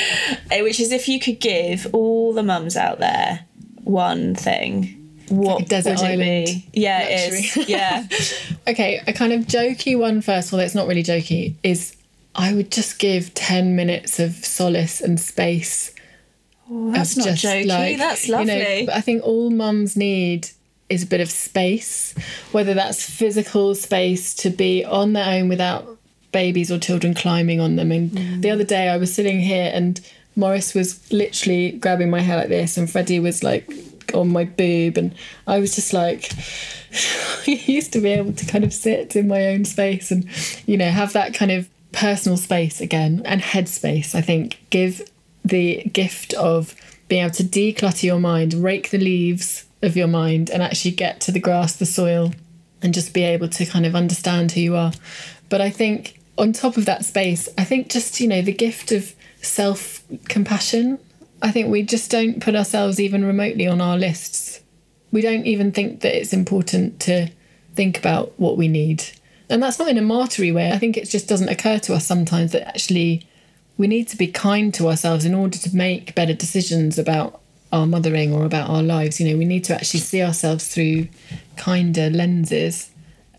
[0.49, 3.45] Eh, which is if you could give all the mums out there
[3.87, 4.97] one thing,
[5.29, 6.69] what like desert would it be?
[6.73, 7.39] Yeah, luxury.
[7.39, 7.69] it is.
[7.69, 8.07] Yeah.
[8.69, 11.97] okay, a kind of jokey one first, although it's not really jokey, is
[12.35, 15.95] I would just give 10 minutes of solace and space.
[16.71, 17.67] Oh, that's not jokey.
[17.67, 18.81] Like, that's lovely.
[18.81, 20.51] You know, I think all mums need
[20.89, 22.15] is a bit of space,
[22.53, 25.97] whether that's physical space to be on their own without
[26.33, 27.91] babies or children climbing on them.
[27.91, 28.43] And mm.
[28.43, 30.01] the other day I was sitting here and
[30.37, 33.69] Morris was literally grabbing my hair like this, and Freddie was like
[34.15, 35.15] on my boob, and
[35.47, 36.31] I was just like,
[37.47, 40.29] I used to be able to kind of sit in my own space and,
[40.67, 44.15] you know, have that kind of personal space again and headspace.
[44.15, 45.03] I think give
[45.45, 46.75] the gift of
[47.09, 51.21] being able to declutter your mind, rake the leaves of your mind, and actually get
[51.21, 52.33] to the grass, the soil,
[52.83, 54.93] and just be able to kind of understand who you are.
[55.49, 58.93] But I think on top of that space, I think just, you know, the gift
[58.93, 59.15] of
[59.47, 60.99] self compassion
[61.43, 64.61] I think we just don't put ourselves even remotely on our lists.
[65.13, 67.29] We don't even think that it's important to
[67.75, 69.05] think about what we need.
[69.49, 70.73] And that's not in a martyry way.
[70.73, 73.27] I think it just doesn't occur to us sometimes that actually
[73.77, 77.41] we need to be kind to ourselves in order to make better decisions about
[77.73, 79.21] our mothering or about our lives.
[79.21, 81.09] You know, we need to actually see ourselves through
[81.57, 82.91] kinder lenses.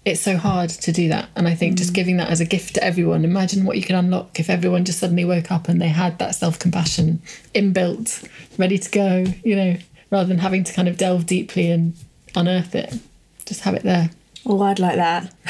[0.07, 1.27] It's so hard to do that.
[1.35, 1.79] And I think mm.
[1.79, 4.85] just giving that as a gift to everyone, imagine what you could unlock if everyone
[4.85, 7.21] just suddenly woke up and they had that self compassion
[7.53, 8.25] inbuilt,
[8.57, 9.75] ready to go, you know,
[10.09, 11.93] rather than having to kind of delve deeply and
[12.37, 12.97] unearth it.
[13.45, 14.09] Just have it there.
[14.49, 15.23] Oh, I'd like that.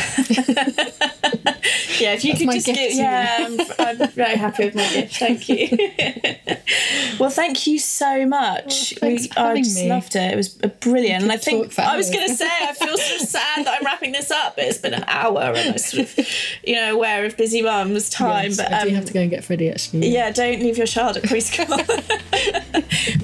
[1.99, 3.59] yeah, if you That's could just give, yeah, I'm,
[4.01, 5.17] I'm, very happy with my gift.
[5.17, 5.67] Thank you.
[7.19, 8.95] well, thank you so much.
[8.99, 9.89] Oh, we, I just me.
[9.89, 10.33] loved it.
[10.33, 11.21] It was brilliant.
[11.21, 13.85] And I think I was going to say, I feel sort of sad that I'm
[13.85, 16.27] wrapping this up, but it's been an hour and I'm sort of,
[16.63, 18.45] you know, aware of busy mums time.
[18.45, 20.07] Yes, but um, I do have to go and get Freddie actually.
[20.07, 21.67] Yeah, don't leave your child at preschool.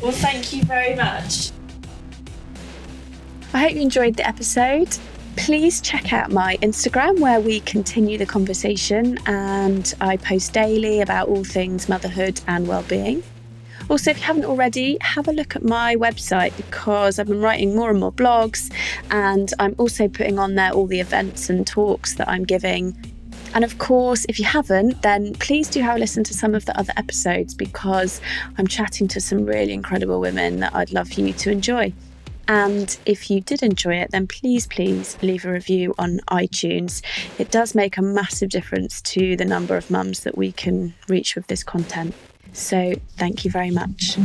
[0.03, 1.49] well, thank you very much.
[3.55, 4.99] I hope you enjoyed the episode
[5.35, 11.27] please check out my Instagram where we continue the conversation and I post daily about
[11.27, 13.23] all things motherhood and well-being.
[13.89, 17.75] Also, if you haven't already, have a look at my website because I've been writing
[17.75, 18.71] more and more blogs
[19.11, 22.95] and I'm also putting on there all the events and talks that I'm giving.
[23.53, 26.65] And of course, if you haven't, then please do have a listen to some of
[26.65, 28.21] the other episodes because
[28.57, 31.93] I'm chatting to some really incredible women that I'd love for you to enjoy.
[32.47, 37.01] And if you did enjoy it, then please, please leave a review on iTunes.
[37.39, 41.35] It does make a massive difference to the number of mums that we can reach
[41.35, 42.13] with this content.
[42.51, 44.17] So thank you very much.